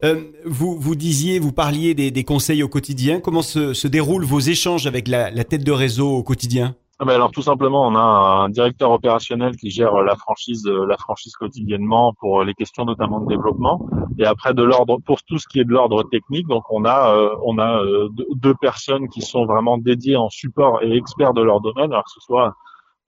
Euh, 0.05 0.23
vous, 0.45 0.79
vous 0.79 0.95
disiez, 0.95 1.41
vous 1.41 1.51
parliez 1.51 1.95
des, 1.95 2.13
des 2.13 2.23
conseils 2.23 2.63
au 2.63 2.69
quotidien. 2.69 3.19
Comment 3.19 3.43
se, 3.43 3.75
se, 3.75 3.89
déroulent 3.89 4.25
vos 4.25 4.39
échanges 4.39 4.87
avec 4.87 5.09
la, 5.09 5.33
la 5.33 5.43
tête 5.43 5.65
de 5.65 5.73
réseau 5.73 6.09
au 6.11 6.23
quotidien? 6.23 6.77
Ah 7.01 7.05
ben 7.05 7.15
alors 7.15 7.33
tout 7.33 7.43
simplement, 7.43 7.87
on 7.89 7.97
a 7.97 8.45
un 8.45 8.49
directeur 8.49 8.93
opérationnel 8.93 9.57
qui 9.57 9.71
gère 9.71 9.95
la 10.03 10.15
franchise, 10.15 10.65
la 10.65 10.97
franchise 10.97 11.35
quotidiennement 11.35 12.15
pour 12.21 12.45
les 12.45 12.55
questions 12.55 12.85
notamment 12.85 13.19
de 13.19 13.27
développement. 13.27 13.85
Et 14.21 14.25
après 14.25 14.55
de 14.55 14.63
l'ordre 14.63 14.99
pour 15.05 15.25
tout 15.25 15.39
ce 15.39 15.49
qui 15.49 15.59
est 15.59 15.65
de 15.65 15.73
l'ordre 15.73 16.05
technique, 16.05 16.47
donc 16.47 16.63
on 16.71 16.85
a 16.85 17.13
euh, 17.13 17.35
on 17.45 17.59
a 17.59 17.83
euh, 17.83 18.09
deux 18.37 18.55
personnes 18.55 19.09
qui 19.09 19.23
sont 19.23 19.45
vraiment 19.45 19.77
dédiées 19.77 20.17
en 20.17 20.31
support 20.31 20.85
et 20.85 20.97
experts 20.97 21.35
de 21.35 21.43
leur 21.43 21.61
domaine, 21.61 21.91
alors 21.93 22.05
que 22.05 22.13
ce 22.15 22.21
soit 22.21 22.55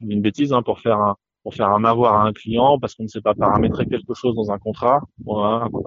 une 0.01 0.21
bêtise 0.21 0.53
hein, 0.53 0.63
pour 0.63 0.81
faire 0.81 0.99
un 0.99 1.15
pour 1.43 1.55
faire 1.55 1.69
un 1.69 1.85
avoir 1.85 2.15
à 2.15 2.27
un 2.27 2.33
client 2.33 2.79
parce 2.79 2.95
qu'on 2.95 3.05
ne 3.05 3.09
sait 3.09 3.21
pas 3.21 3.35
paramétrer 3.35 3.87
quelque 3.87 4.15
chose 4.15 4.35
dans 4.35 4.51
un 4.51 4.59
contrat. 4.59 5.01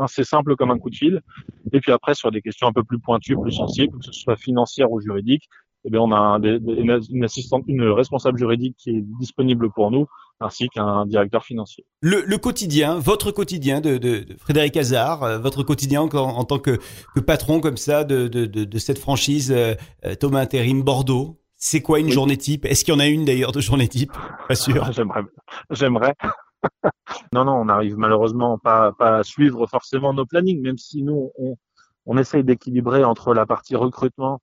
C'est 0.08 0.24
simple 0.24 0.56
comme 0.56 0.72
un 0.72 0.78
coup 0.78 0.90
de 0.90 0.96
fil. 0.96 1.22
Et 1.74 1.80
puis 1.80 1.92
après, 1.92 2.16
sur 2.16 2.32
des 2.32 2.42
questions 2.42 2.68
un 2.68 2.74
peu 2.74 2.84
plus 2.84 3.00
pointues, 3.00 3.38
plus 3.38 3.52
sensibles, 3.52 3.98
que 4.00 4.06
ce 4.06 4.12
soit 4.12 4.36
financière 4.36 4.92
ou 4.92 5.00
juridique, 5.02 5.48
eh 5.84 5.90
bien, 5.90 6.00
on 6.00 6.12
a 6.12 6.18
un, 6.18 6.42
une 6.42 7.24
assistante, 7.24 7.64
une 7.68 7.84
responsable 7.84 8.38
juridique 8.38 8.76
qui 8.78 8.92
est 8.92 9.04
disponible 9.20 9.72
pour 9.72 9.90
nous, 9.90 10.06
ainsi 10.40 10.70
qu'un 10.70 11.06
directeur 11.08 11.44
financier. 11.44 11.86
Le, 12.02 12.38
quotidien, 12.38 13.00
votre 13.00 13.32
quotidien 13.32 13.82
de, 13.82 14.26
Frédéric 14.38 14.78
Hazard, 14.78 15.24
euh, 15.24 15.38
votre 15.40 15.64
quotidien 15.64 16.02
en, 16.02 16.44
tant 16.44 16.60
que, 16.60 16.80
patron 17.26 17.62
comme 17.62 17.78
ça 17.78 18.04
de, 18.04 18.78
cette 18.78 19.00
franchise 19.00 19.52
euh, 19.52 19.76
Thomas 20.20 20.42
Intérim 20.42 20.84
Bordeaux, 20.84 21.41
c'est 21.64 21.82
quoi 21.82 22.00
une 22.00 22.08
oui. 22.08 22.12
journée 22.12 22.38
type? 22.38 22.66
Est-ce 22.66 22.84
qu'il 22.84 22.92
y 22.92 22.98
en 22.98 23.00
a 23.00 23.06
une 23.06 23.24
d'ailleurs 23.24 23.52
de 23.52 23.62
journée 23.62 23.88
type? 23.88 24.12
Pas 24.48 24.56
sûr. 24.56 24.84
J'aimerais. 24.94 25.22
J'aimerais. 25.70 26.16
non, 27.34 27.46
non, 27.46 27.54
on 27.54 27.66
n'arrive 27.66 27.98
malheureusement 27.98 28.58
pas, 28.58 28.94
pas 28.94 29.18
à 29.18 29.24
suivre 29.24 29.68
forcément 29.68 30.12
nos 30.12 30.26
plannings, 30.26 30.60
même 30.60 30.80
si 30.80 31.04
nous, 31.04 31.32
on, 31.38 31.56
on 32.08 32.18
essaye 32.18 32.44
d'équilibrer 32.44 33.04
entre 33.04 33.36
la 33.36 33.46
partie 33.46 33.76
recrutement 33.76 34.42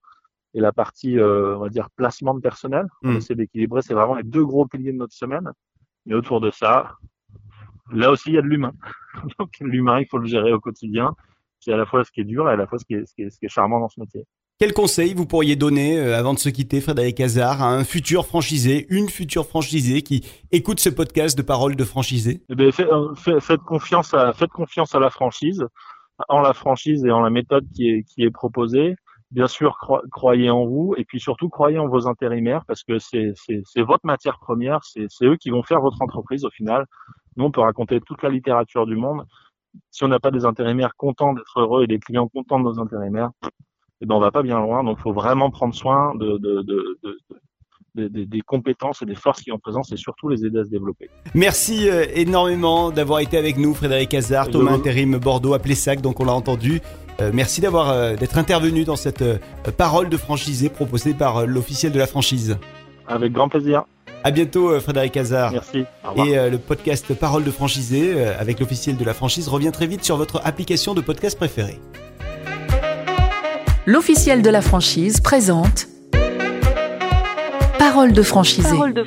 et 0.54 0.61
la 0.61 0.72
partie, 0.72 1.18
euh, 1.18 1.57
on 1.57 1.62
va 1.62 1.68
dire, 1.70 1.90
placement 1.90 2.35
de 2.35 2.40
personnel. 2.40 2.87
On 3.02 3.16
essaie 3.16 3.35
d'équilibrer. 3.35 3.83
C'est 3.83 3.94
vraiment 3.94 4.14
les 4.14 4.22
deux 4.22 4.44
gros 4.44 4.66
piliers 4.66 4.92
de 4.92 4.98
notre 4.98 5.14
semaine. 5.14 5.50
Et 6.07 6.14
autour 6.14 6.40
de 6.40 6.52
ça, 6.52 6.98
là 7.90 8.12
aussi, 8.12 8.31
il 8.31 8.35
y 8.37 8.38
a 8.38 8.42
de 8.42 8.46
l'humain. 8.46 8.72
Donc, 9.40 9.50
l'humain, 9.59 9.98
il 9.98 10.07
faut 10.07 10.18
le 10.18 10.26
gérer 10.28 10.52
au 10.52 10.61
quotidien. 10.61 11.16
C'est 11.59 11.72
à 11.72 11.76
la 11.76 11.85
fois 11.85 12.04
ce 12.04 12.12
qui 12.12 12.20
est 12.20 12.24
dur 12.24 12.48
et 12.48 12.52
à 12.52 12.57
la 12.57 12.68
fois 12.68 12.78
ce 12.78 12.85
qui 12.85 12.94
est, 12.94 13.07
ce 13.07 13.12
qui 13.12 13.22
est, 13.22 13.31
ce 13.31 13.40
qui 13.40 13.46
est 13.46 13.50
charmant 13.50 13.81
dans 13.81 13.88
ce 13.88 13.98
métier. 13.98 14.24
Quel 14.60 14.72
conseil 14.72 15.14
vous 15.14 15.24
pourriez 15.24 15.54
donner 15.54 16.00
euh, 16.00 16.18
avant 16.18 16.34
de 16.34 16.38
se 16.40 16.48
quitter, 16.48 16.80
Frédéric 16.80 17.20
Hazard, 17.20 17.62
à 17.62 17.68
un 17.68 17.84
futur 17.84 18.26
franchisé, 18.26 18.86
une 18.90 19.08
future 19.08 19.46
franchisée 19.46 20.02
qui 20.02 20.24
écoute 20.50 20.80
ce 20.80 20.88
podcast 20.88 21.38
de 21.38 21.42
paroles 21.42 21.76
de 21.76 21.84
franchisé? 21.84 22.42
Eh 22.48 22.72
fait, 22.72 22.88
fait, 23.14 23.40
faites, 23.40 23.60
confiance 23.60 24.14
à, 24.14 24.32
confiance 24.52 24.96
à 24.96 24.98
la 24.98 25.10
franchise, 25.10 25.64
en 26.28 26.40
la 26.40 26.54
franchise 26.54 27.04
et 27.04 27.12
en 27.12 27.20
la 27.20 27.30
méthode 27.30 27.66
qui 27.72 27.88
est, 27.88 28.02
qui 28.02 28.24
est 28.24 28.32
proposée 28.32 28.96
bien 29.30 29.46
sûr, 29.46 29.76
cro 29.78 30.00
croyez 30.10 30.50
en 30.50 30.64
vous 30.66 30.94
et 30.96 31.04
puis 31.04 31.20
surtout 31.20 31.48
croyez 31.48 31.78
en 31.78 31.86
vos 31.86 32.06
intérimaires 32.08 32.64
parce 32.66 32.82
que 32.82 32.98
c'est 32.98 33.34
votre 33.76 34.06
matière 34.06 34.38
première, 34.40 34.80
c'est 34.82 35.06
eux 35.22 35.36
qui 35.36 35.50
vont 35.50 35.62
faire 35.62 35.80
votre 35.80 36.00
entreprise 36.02 36.44
au 36.44 36.50
final. 36.50 36.86
Nous, 37.36 37.44
on 37.44 37.50
peut 37.50 37.60
raconter 37.60 38.00
toute 38.00 38.22
la 38.22 38.30
littérature 38.30 38.86
du 38.86 38.96
monde. 38.96 39.24
Si 39.90 40.02
on 40.02 40.08
n'a 40.08 40.18
pas 40.18 40.30
des 40.30 40.44
intérimaires 40.44 40.94
contents 40.96 41.34
d'être 41.34 41.60
heureux 41.60 41.84
et 41.84 41.86
des 41.86 41.98
clients 41.98 42.26
contents 42.26 42.58
de 42.58 42.64
nos 42.64 42.80
intérimaires, 42.80 43.30
eh 44.00 44.06
ben 44.06 44.14
on 44.14 44.20
va 44.20 44.30
pas 44.30 44.42
bien 44.42 44.58
loin. 44.61 44.84
Donc, 44.84 44.98
il 44.98 45.02
faut 45.02 45.12
vraiment 45.12 45.50
prendre 45.50 45.74
soin 45.74 46.14
de, 46.14 46.38
de, 46.38 46.62
de, 46.62 46.98
de 47.02 47.18
des, 47.94 48.26
des, 48.26 48.40
compétences 48.42 49.02
et 49.02 49.06
des 49.06 49.16
forces 49.16 49.42
qui 49.42 49.50
ont 49.50 49.58
présence 49.58 49.90
et 49.90 49.96
surtout 49.96 50.28
les 50.28 50.44
aider 50.44 50.61
à 50.61 50.64
se 50.64 50.70
développer. 50.70 51.11
Merci 51.34 51.88
euh, 51.90 52.04
énormément 52.14 52.90
d'avoir 52.90 53.18
été 53.20 53.37
avec 53.37 53.56
nous, 53.56 53.74
Frédéric 53.74 54.14
Hazard, 54.14 54.50
Thomas 54.50 54.72
Intérim 54.72 55.18
Bordeaux 55.18 55.52
à 55.52 55.58
Plessac, 55.58 56.00
donc 56.00 56.20
on 56.20 56.24
l'a 56.24 56.32
entendu. 56.32 56.80
Euh, 57.20 57.30
merci 57.34 57.61
d'avoir 57.61 57.90
euh, 57.90 58.14
d'être 58.14 58.38
intervenu 58.38 58.84
dans 58.84 58.94
cette 58.94 59.22
euh, 59.22 59.38
parole 59.76 60.08
de 60.08 60.16
franchisé 60.16 60.68
proposée 60.68 61.14
par 61.14 61.46
l'officiel 61.46 61.90
de 61.90 61.98
la 61.98 62.06
franchise. 62.06 62.58
Avec 63.08 63.32
grand 63.32 63.48
plaisir. 63.48 63.84
À 64.22 64.30
bientôt, 64.30 64.78
Frédéric 64.80 65.16
Hazard. 65.16 65.52
Merci. 65.52 65.84
Et 66.16 66.50
le 66.50 66.58
podcast 66.58 67.14
Parole 67.14 67.44
de 67.44 67.50
franchisé 67.52 68.24
avec 68.24 68.58
l'officiel 68.58 68.96
de 68.96 69.04
la 69.04 69.14
franchise 69.14 69.46
revient 69.46 69.70
très 69.70 69.87
vite 69.87 70.02
sur 70.02 70.16
votre 70.16 70.44
application 70.44 70.92
de 70.92 71.00
podcast 71.00 71.38
préférée. 71.38 71.78
L'officiel 73.90 74.42
de 74.42 74.51
la 74.51 74.61
franchise 74.61 75.22
présente 75.22 75.88
Parole 77.79 78.12
de 78.12 78.20
franchisé. 78.20 78.68
Parole 78.68 78.92
de. 78.92 79.03